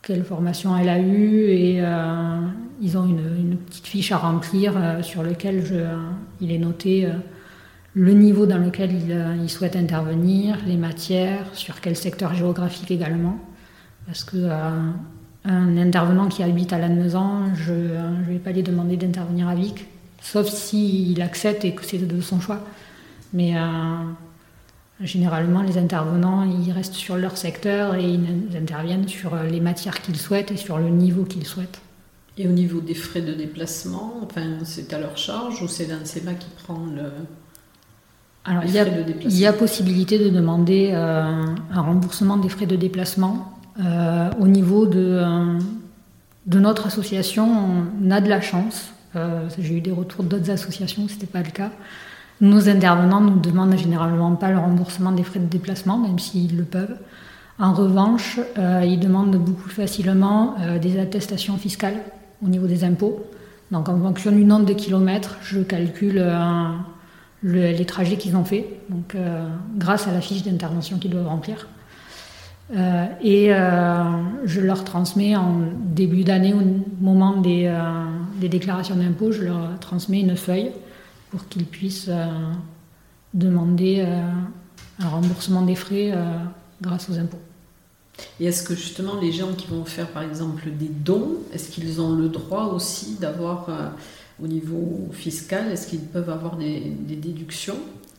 quelle 0.00 0.24
formation 0.24 0.74
elle 0.78 0.88
a 0.88 0.98
eue 0.98 1.50
et 1.50 1.82
ils 2.80 2.96
ont 2.96 3.04
une, 3.04 3.58
petite 3.66 3.86
fiche 3.86 4.12
à 4.12 4.16
remplir 4.16 4.72
sur 5.02 5.22
laquelle 5.22 5.62
il 6.40 6.50
est 6.50 6.58
noté 6.58 7.06
le 7.92 8.12
niveau 8.12 8.46
dans 8.46 8.58
lequel 8.58 8.92
il, 8.92 9.26
il, 9.42 9.50
souhaite 9.50 9.76
intervenir, 9.76 10.56
les 10.66 10.78
matières, 10.78 11.44
sur 11.52 11.82
quel 11.82 11.96
secteur 11.96 12.32
géographique 12.32 12.90
également. 12.90 13.38
Parce 14.06 14.22
que 14.22 14.36
euh, 14.36 14.90
un 15.44 15.76
intervenant 15.76 16.28
qui 16.28 16.42
habite 16.42 16.72
à 16.72 16.78
Lannemezan, 16.78 17.54
je 17.54 17.72
ne 17.72 18.24
vais 18.26 18.38
pas 18.38 18.52
lui 18.52 18.62
demander 18.62 18.96
d'intervenir 18.96 19.48
à 19.48 19.54
Vic, 19.54 19.86
sauf 20.20 20.48
s'il 20.48 21.20
accepte 21.22 21.64
et 21.64 21.74
que 21.74 21.84
c'est 21.84 21.98
de 21.98 22.20
son 22.20 22.40
choix. 22.40 22.60
Mais 23.32 23.56
euh, 23.56 23.60
généralement, 25.00 25.62
les 25.62 25.78
intervenants, 25.78 26.44
ils 26.44 26.72
restent 26.72 26.94
sur 26.94 27.16
leur 27.16 27.36
secteur 27.36 27.94
et 27.94 28.04
ils 28.04 28.56
interviennent 28.56 29.08
sur 29.08 29.36
les 29.36 29.60
matières 29.60 30.00
qu'ils 30.00 30.16
souhaitent 30.16 30.50
et 30.50 30.56
sur 30.56 30.78
le 30.78 30.88
niveau 30.88 31.24
qu'ils 31.24 31.46
souhaitent. 31.46 31.80
Et 32.38 32.46
au 32.46 32.52
niveau 32.52 32.80
des 32.80 32.94
frais 32.94 33.22
de 33.22 33.32
déplacement, 33.32 34.14
enfin, 34.22 34.58
c'est 34.64 34.92
à 34.92 34.98
leur 34.98 35.16
charge 35.16 35.62
ou 35.62 35.68
c'est 35.68 35.86
l'ANSEMA 35.86 36.34
qui 36.34 36.48
prend 36.62 36.84
le, 36.84 37.10
alors, 38.48 38.62
il 38.64 38.70
y, 38.70 38.78
a, 38.78 38.86
il 39.22 39.38
y, 39.38 39.44
a, 39.44 39.52
possibilité 39.52 40.20
de 40.20 40.28
demander 40.28 40.90
euh, 40.92 41.42
un 41.72 41.80
remboursement 41.80 42.36
des 42.36 42.48
frais 42.48 42.66
de 42.66 42.76
déplacement. 42.76 43.52
Euh, 43.84 44.30
au 44.38 44.46
niveau 44.46 44.86
de, 44.86 45.00
euh, 45.00 45.58
de, 46.46 46.60
notre 46.60 46.86
association, 46.86 47.88
on 48.00 48.10
a 48.12 48.20
de 48.20 48.28
la 48.28 48.40
chance. 48.40 48.92
J'ai 49.58 49.76
eu 49.76 49.80
des 49.80 49.92
retours 49.92 50.24
d'autres 50.24 50.50
associations 50.50 51.08
ce 51.08 51.14
n'était 51.14 51.26
pas 51.26 51.42
le 51.42 51.50
cas. 51.50 51.70
Nos 52.40 52.68
intervenants 52.68 53.22
nous 53.22 53.38
demandent 53.40 53.76
généralement 53.78 54.34
pas 54.34 54.50
le 54.50 54.58
remboursement 54.58 55.12
des 55.12 55.22
frais 55.22 55.38
de 55.38 55.46
déplacement, 55.46 55.96
même 55.96 56.18
s'ils 56.18 56.56
le 56.56 56.64
peuvent. 56.64 56.96
En 57.58 57.72
revanche, 57.72 58.38
ils 58.58 59.00
demandent 59.00 59.36
beaucoup 59.36 59.70
facilement 59.70 60.56
des 60.82 60.98
attestations 60.98 61.56
fiscales 61.56 61.96
au 62.44 62.48
niveau 62.48 62.66
des 62.66 62.84
impôts. 62.84 63.24
Donc 63.70 63.88
en 63.88 63.98
fonction 63.98 64.32
du 64.32 64.44
nombre 64.44 64.66
de 64.66 64.74
kilomètres, 64.74 65.38
je 65.42 65.60
calcule 65.60 66.22
les 67.42 67.84
trajets 67.84 68.16
qu'ils 68.16 68.36
ont 68.36 68.44
fait, 68.44 68.66
donc 68.88 69.14
euh, 69.14 69.46
grâce 69.76 70.08
à 70.08 70.12
la 70.12 70.20
fiche 70.20 70.42
d'intervention 70.42 70.98
qu'ils 70.98 71.10
doivent 71.10 71.28
remplir. 71.28 71.68
Euh, 72.76 73.06
et 73.22 73.54
euh, 73.54 74.02
je 74.44 74.60
leur 74.60 74.82
transmets 74.82 75.36
en 75.36 75.60
début 75.76 76.24
d'année, 76.24 76.52
au 76.52 76.62
moment 77.00 77.36
des, 77.36 77.72
des 78.36 78.48
déclarations 78.48 78.96
d'impôts, 78.96 79.32
je 79.32 79.42
leur 79.42 79.78
transmets 79.80 80.20
une 80.20 80.36
feuille 80.36 80.72
pour 81.30 81.48
qu'ils 81.48 81.64
puissent 81.64 82.10
demander 83.34 84.06
un 84.98 85.08
remboursement 85.08 85.62
des 85.62 85.74
frais 85.74 86.14
grâce 86.80 87.10
aux 87.10 87.18
impôts. 87.18 87.40
Et 88.40 88.46
est-ce 88.46 88.62
que 88.62 88.74
justement 88.74 89.20
les 89.20 89.32
gens 89.32 89.52
qui 89.52 89.66
vont 89.66 89.84
faire 89.84 90.08
par 90.08 90.22
exemple 90.22 90.64
des 90.70 90.88
dons, 90.88 91.36
est-ce 91.52 91.70
qu'ils 91.70 92.00
ont 92.00 92.14
le 92.14 92.28
droit 92.28 92.66
aussi 92.66 93.16
d'avoir 93.20 93.68
au 94.42 94.46
niveau 94.46 95.08
fiscal, 95.12 95.70
est-ce 95.72 95.86
qu'ils 95.86 96.00
peuvent 96.00 96.30
avoir 96.30 96.56
des, 96.56 96.80
déductions? 96.80 97.76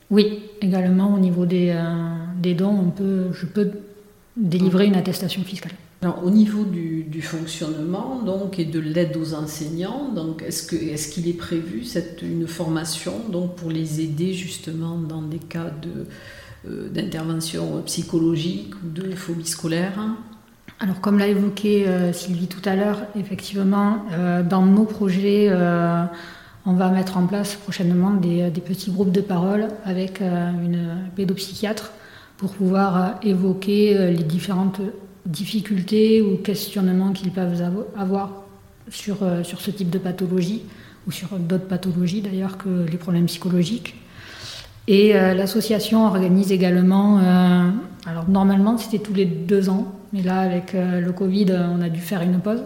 Oui, 0.09 0.43
également 0.61 1.13
au 1.13 1.19
niveau 1.19 1.45
des, 1.45 1.69
euh, 1.69 2.15
des 2.41 2.53
dons, 2.53 2.75
on 2.87 2.89
peut, 2.89 3.31
je 3.33 3.45
peux 3.45 3.71
délivrer 4.35 4.85
une 4.85 4.95
attestation 4.95 5.43
fiscale. 5.43 5.73
Alors, 6.03 6.23
au 6.23 6.29
niveau 6.29 6.63
du, 6.63 7.21
fonctionnement 7.23 8.21
donc, 8.23 8.59
et 8.59 8.65
de 8.65 8.79
l'aide 8.79 9.17
aux 9.17 9.33
enseignants, 9.33 10.13
est-ce, 10.45 10.67
qu'il 11.09 11.27
est 11.27 11.33
prévu 11.33 11.83
cette, 11.83 12.21
une 12.21 12.45
formation 12.45 13.13
donc, 13.31 13.55
pour 13.55 13.71
les 13.71 14.01
aider 14.01 14.33
justement 14.33 14.97
dans 14.97 15.23
des 15.23 15.39
cas 15.39 15.71
euh, 16.67 16.89
d'intervention 16.89 17.81
psychologique 17.87 18.75
ou 18.75 18.89
de 18.89 19.15
phobie 19.15 19.47
scolaire? 19.47 19.99
Alors, 20.79 21.01
comme 21.01 21.17
l'a 21.17 21.29
évoqué 21.29 21.87
euh, 21.87 22.13
Sylvie 22.13 22.47
tout 22.47 22.61
à 22.69 22.75
l'heure, 22.75 23.01
effectivement, 23.15 24.05
euh, 24.11 24.43
dans 24.43 24.63
nos 24.63 24.85
projets, 24.85 25.51
on 26.67 26.73
va 26.73 26.89
mettre 26.89 27.17
en 27.17 27.25
place 27.25 27.55
prochainement 27.55 28.11
des, 28.11 28.51
petits 28.61 28.91
groupes 28.91 29.11
de 29.11 29.21
parole 29.21 29.69
avec 29.83 30.21
une 30.21 31.09
pédopsychiatre 31.15 31.91
pour 32.35 32.53
pouvoir 32.53 33.15
évoquer 33.23 34.11
les 34.11 34.23
différentes 34.23 34.81
difficultés 35.27 36.21
ou 36.21 36.37
questionnements 36.37 37.13
qu'ils 37.13 37.31
peuvent 37.31 37.61
avoir 37.95 38.43
sur, 38.89 39.17
sur 39.43 39.61
ce 39.61 39.71
type 39.71 39.89
de 39.89 39.97
pathologie 39.99 40.63
ou 41.05 41.11
sur 41.11 41.37
d'autres 41.37 41.67
pathologies 41.67 42.21
d'ailleurs 42.21 42.57
que 42.57 42.85
les 42.89 42.97
problèmes 42.97 43.25
psychologiques. 43.25 43.95
Et 44.87 45.13
l'association 45.13 46.07
organise 46.07 46.53
également, 46.53 47.17
alors 48.05 48.29
normalement 48.29 48.77
c'était 48.77 48.99
tous 48.99 49.13
les 49.13 49.25
deux 49.25 49.69
ans, 49.69 49.97
mais 50.13 50.21
là, 50.21 50.39
avec 50.39 50.73
euh, 50.73 51.01
le 51.01 51.11
Covid, 51.11 51.47
on 51.51 51.81
a 51.81 51.89
dû 51.89 51.99
faire 51.99 52.21
une 52.21 52.39
pause. 52.39 52.63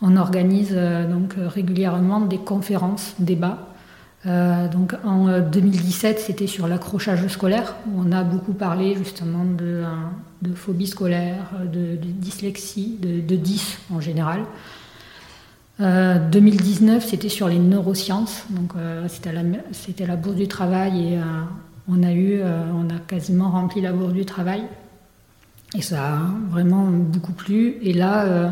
On 0.00 0.16
organise 0.16 0.72
euh, 0.72 1.10
donc 1.10 1.34
euh, 1.38 1.48
régulièrement 1.48 2.20
des 2.20 2.38
conférences, 2.38 3.14
débats. 3.18 3.74
Donc 4.24 4.94
en 5.04 5.40
2017, 5.40 6.18
c'était 6.18 6.46
sur 6.46 6.66
l'accrochage 6.68 7.26
scolaire, 7.28 7.76
on 7.96 8.12
a 8.12 8.24
beaucoup 8.24 8.52
parlé 8.52 8.94
justement 8.96 9.44
de, 9.44 9.84
de 10.42 10.54
phobie 10.54 10.86
scolaire, 10.86 11.50
de, 11.64 11.96
dyslexie, 11.96 12.98
de, 13.00 13.20
de, 13.20 13.36
10 13.36 13.78
en 13.92 14.00
général. 14.00 14.40
2019, 15.78 17.06
c'était 17.06 17.28
sur 17.28 17.48
les 17.48 17.58
neurosciences, 17.58 18.44
donc 18.50 18.72
c'était 19.06 19.32
la, 19.32 19.42
la, 20.06 20.16
bourse 20.16 20.36
du 20.36 20.48
travail 20.48 21.14
et 21.14 21.18
on 21.86 22.02
a 22.02 22.12
eu, 22.12 22.42
on 22.42 22.90
a 22.90 22.98
quasiment 23.06 23.50
rempli 23.50 23.80
la 23.80 23.92
bourse 23.92 24.12
du 24.12 24.24
travail 24.24 24.64
et 25.74 25.82
ça 25.82 26.14
a 26.14 26.18
vraiment 26.50 26.84
beaucoup 26.86 27.32
plu. 27.32 27.76
Et 27.82 27.92
là, 27.92 28.24
euh, 28.24 28.50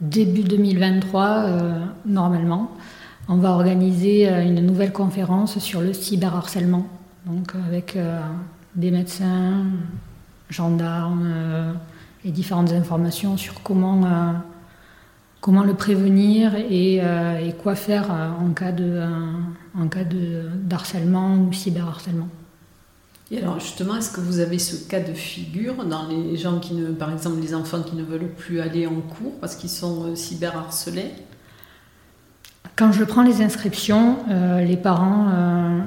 début 0.00 0.42
2023, 0.42 1.22
euh, 1.24 1.80
normalement, 2.04 2.70
on 3.28 3.36
va 3.36 3.50
organiser 3.50 4.28
euh, 4.28 4.42
une 4.42 4.64
nouvelle 4.64 4.92
conférence 4.92 5.58
sur 5.58 5.80
le 5.80 5.92
cyberharcèlement. 5.92 6.86
Donc 7.26 7.54
avec 7.66 7.96
des 8.74 8.90
médecins, 8.90 9.64
gendarmes 10.50 11.74
et 12.22 12.30
différentes 12.30 12.70
informations 12.72 13.38
sur 13.38 13.62
comment, 13.62 14.02
comment 15.40 15.64
le 15.64 15.72
prévenir 15.72 16.54
et, 16.54 17.00
quoi 17.62 17.76
faire 17.76 18.10
en 18.10 18.50
cas 18.50 18.72
de, 18.72 19.00
en 19.74 19.88
cas 19.88 20.04
de 20.04 20.50
harcèlement 20.70 21.38
ou 21.38 21.50
cyberharcèlement. 21.50 22.28
Et 23.30 23.38
alors 23.38 23.58
justement, 23.58 23.96
est-ce 23.96 24.10
que 24.10 24.20
vous 24.20 24.40
avez 24.40 24.58
ce 24.58 24.88
cas 24.88 25.00
de 25.00 25.12
figure 25.12 25.84
dans 25.84 26.06
les 26.08 26.36
gens 26.36 26.58
qui 26.58 26.74
ne, 26.74 26.92
par 26.92 27.10
exemple, 27.10 27.40
les 27.40 27.54
enfants 27.54 27.82
qui 27.82 27.96
ne 27.96 28.02
veulent 28.02 28.28
plus 28.28 28.60
aller 28.60 28.86
en 28.86 29.00
cours 29.00 29.32
parce 29.40 29.56
qu'ils 29.56 29.70
sont 29.70 30.04
euh, 30.04 30.14
cyberharcelés? 30.14 31.10
Quand 32.76 32.92
je 32.92 33.04
prends 33.04 33.22
les 33.22 33.42
inscriptions, 33.42 34.18
euh, 34.30 34.64
les 34.64 34.76
parents, 34.76 35.28
euh, 35.32 35.80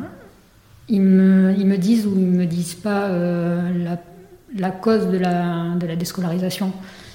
ils, 0.88 1.02
me, 1.02 1.54
ils, 1.58 1.68
me, 1.68 1.78
disent 1.78 2.08
ou 2.08 2.14
ils 2.18 2.26
me 2.26 2.46
disent 2.46 2.76
pas 2.76 3.10
la, 3.10 3.98
la, 4.56 4.72
cause 4.72 5.08
de 5.10 5.18
la, 5.18 5.76
de 5.80 5.86
la 5.86 5.96
déscolarisation. 5.96 6.72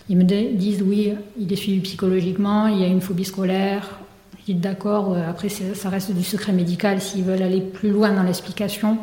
Ils 0.09 0.19
me 0.19 0.25
disent 0.25 0.83
oui, 0.83 1.15
il 1.39 1.53
est 1.53 1.57
suivi 1.57 1.81
psychologiquement, 1.81 2.67
il 2.67 2.81
y 2.81 2.85
a 2.85 2.89
une 2.89 3.01
phobie 3.01 3.25
scolaire. 3.25 3.99
Je 4.41 4.53
dis 4.53 4.55
d'accord, 4.55 5.17
après 5.17 5.49
ça 5.49 5.89
reste 5.89 6.13
du 6.13 6.25
secret 6.25 6.53
médical. 6.53 7.01
S'ils 7.01 7.25
veulent 7.25 7.43
aller 7.43 7.61
plus 7.61 7.91
loin 7.91 8.13
dans 8.13 8.25
l'explication, 8.25 8.99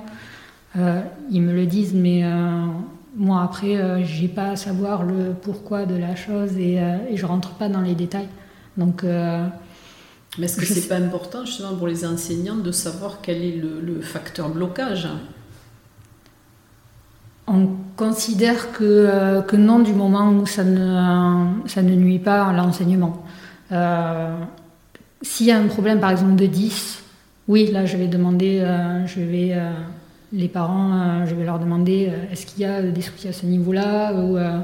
euh, 0.77 1.01
ils 1.31 1.41
me 1.41 1.53
le 1.53 1.65
disent, 1.65 1.93
mais 1.93 2.23
euh, 2.23 2.65
moi 3.15 3.43
après, 3.43 3.77
euh, 3.77 4.03
j'ai 4.03 4.27
pas 4.27 4.51
à 4.51 4.55
savoir 4.55 5.03
le 5.03 5.33
pourquoi 5.41 5.85
de 5.85 5.95
la 5.95 6.15
chose 6.15 6.57
et, 6.57 6.79
et 7.09 7.17
je 7.17 7.25
rentre 7.25 7.51
pas 7.51 7.69
dans 7.69 7.81
les 7.81 7.95
détails. 7.95 8.29
Donc, 8.77 9.03
mais 10.39 10.45
est-ce 10.45 10.57
que 10.57 10.65
c'est 10.65 10.87
pas 10.87 10.95
important 10.95 11.45
justement 11.45 11.75
pour 11.75 11.87
les 11.87 12.05
enseignants 12.05 12.55
de 12.55 12.71
savoir 12.71 13.19
quel 13.21 13.43
est 13.43 13.55
le, 13.55 14.01
facteur 14.01 14.49
blocage 14.49 15.07
On 17.47 17.69
considère 17.95 18.71
que, 18.71 19.41
que, 19.41 19.55
non 19.55 19.79
du 19.79 19.93
moment 19.93 20.31
où 20.31 20.45
ça 20.45 20.63
ne, 20.63 21.67
ça 21.67 21.81
ne 21.81 21.93
nuit 21.95 22.19
pas 22.19 22.45
à 22.45 22.53
l'enseignement. 22.53 23.25
S'il 25.21 25.47
y 25.47 25.51
a 25.51 25.59
un 25.59 25.67
problème 25.67 25.99
par 25.99 26.11
exemple 26.11 26.35
de 26.35 26.45
10, 26.45 27.03
oui, 27.49 27.69
là 27.71 27.85
je 27.85 27.97
vais 27.97 28.07
demander, 28.07 28.65
je 29.05 29.19
vais 29.19 29.55
les 30.31 30.47
parents, 30.47 30.93
euh, 30.93 31.25
je 31.25 31.35
vais 31.35 31.43
leur 31.45 31.59
demander 31.59 32.09
euh, 32.09 32.31
est-ce 32.31 32.45
qu'il 32.45 32.61
y 32.61 32.65
a 32.65 32.81
des 32.81 33.01
soucis 33.01 33.27
à 33.27 33.33
ce 33.33 33.45
niveau-là 33.45 34.13
ou 34.13 34.37
euh, 34.37 34.59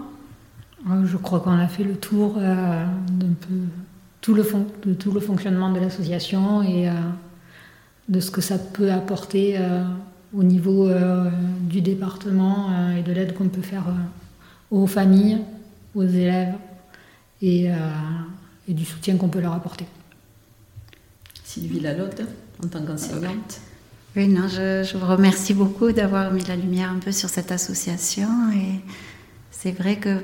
Je 1.04 1.16
crois 1.16 1.40
qu'on 1.40 1.58
a 1.58 1.68
fait 1.68 1.84
le 1.84 1.96
tour 1.96 2.36
euh, 2.38 2.84
d'un 3.10 3.34
peu 3.40 3.54
tout 4.20 4.34
le 4.34 4.44
de 4.84 4.94
tout 4.94 5.10
le 5.10 5.20
fonctionnement 5.20 5.72
de 5.72 5.80
l'association 5.80 6.62
et 6.62 6.88
euh, 6.88 6.92
de 8.08 8.20
ce 8.20 8.30
que 8.30 8.40
ça 8.40 8.58
peut 8.58 8.90
apporter 8.92 9.56
euh, 9.58 9.82
au 10.34 10.42
niveau 10.42 10.90
du 11.60 11.82
département 11.82 12.70
et 12.96 13.02
de 13.02 13.12
l'aide 13.12 13.34
qu'on 13.34 13.48
peut 13.48 13.60
faire 13.60 13.84
aux 14.70 14.86
familles, 14.86 15.40
aux 15.94 16.04
élèves 16.04 16.54
et, 17.42 17.68
du 18.66 18.86
soutien 18.86 19.18
qu'on 19.18 19.28
peut 19.28 19.42
leur 19.42 19.52
apporter. 19.52 19.84
Sylvie 21.44 21.80
Lalotte, 21.80 22.22
en 22.64 22.68
tant 22.68 22.82
qu'enseignante. 22.82 23.60
Oui, 24.16 24.26
non, 24.26 24.48
je, 24.48 24.82
je, 24.90 24.96
vous 24.96 25.06
remercie 25.06 25.52
beaucoup 25.52 25.92
d'avoir 25.92 26.32
mis 26.32 26.44
la 26.44 26.56
lumière 26.56 26.90
un 26.90 26.98
peu 26.98 27.12
sur 27.12 27.28
cette 27.28 27.52
association 27.52 28.28
et 28.54 28.80
c'est 29.50 29.72
vrai 29.72 29.96
que 29.96 30.16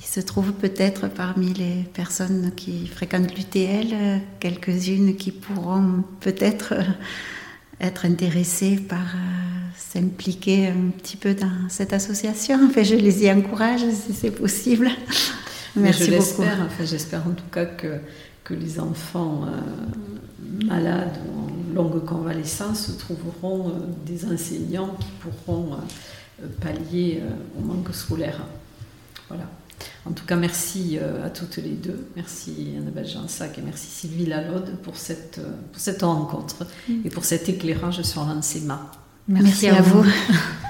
il 0.00 0.06
se 0.06 0.20
trouve 0.20 0.52
peut-être 0.52 1.08
parmi 1.08 1.52
les 1.52 1.84
personnes 1.92 2.52
qui 2.56 2.86
fréquentent 2.86 3.36
l'UTL 3.36 4.20
quelques-unes 4.40 5.16
qui 5.16 5.30
pourront 5.30 6.04
peut-être 6.20 6.72
euh, 6.72 6.82
être 7.82 8.06
intéressées 8.06 8.76
par 8.76 8.98
euh, 8.98 9.68
s'impliquer 9.76 10.68
un 10.68 10.90
petit 10.96 11.18
peu 11.18 11.34
dans 11.34 11.68
cette 11.68 11.92
association. 11.92 12.58
Enfin, 12.66 12.82
je 12.82 12.94
les 12.94 13.24
y 13.24 13.30
encourage 13.30 13.80
si 13.80 14.14
c'est 14.14 14.30
possible. 14.30 14.90
Merci 15.76 16.06
je 16.06 16.16
beaucoup. 16.16 16.42
Enfin, 16.42 16.84
j'espère 16.84 17.26
en 17.26 17.32
tout 17.32 17.48
cas 17.52 17.66
que, 17.66 17.98
que 18.42 18.54
les 18.54 18.80
enfants 18.80 19.44
euh, 19.44 20.64
malades 20.66 21.18
ou 21.26 21.80
en 21.80 21.82
longue 21.82 22.04
convalescence 22.06 22.96
trouveront 22.98 23.74
des 24.06 24.24
enseignants 24.24 24.96
qui 24.98 25.08
pourront 25.20 25.76
pallier 26.60 27.22
au 27.58 27.62
manque 27.62 27.94
scolaire. 27.94 28.40
Voilà. 29.28 29.44
En 30.06 30.12
tout 30.12 30.24
cas, 30.24 30.36
merci 30.36 30.98
euh, 31.00 31.26
à 31.26 31.30
toutes 31.30 31.56
les 31.56 31.70
deux. 31.70 32.08
Merci 32.16 32.74
Annabelle 32.76 33.06
Jansac 33.06 33.58
et 33.58 33.62
merci 33.62 33.86
Sylvie 33.86 34.26
Lalode 34.26 34.76
pour 34.82 34.96
cette, 34.96 35.38
euh, 35.38 35.52
pour 35.72 35.80
cette 35.80 36.02
rencontre 36.02 36.66
mm. 36.88 37.00
et 37.04 37.10
pour 37.10 37.24
cet 37.24 37.48
éclairage 37.48 38.02
sur 38.02 38.24
l'enseignement. 38.24 38.80
Merci, 39.28 39.68
à, 39.68 39.80
vous. 39.80 40.04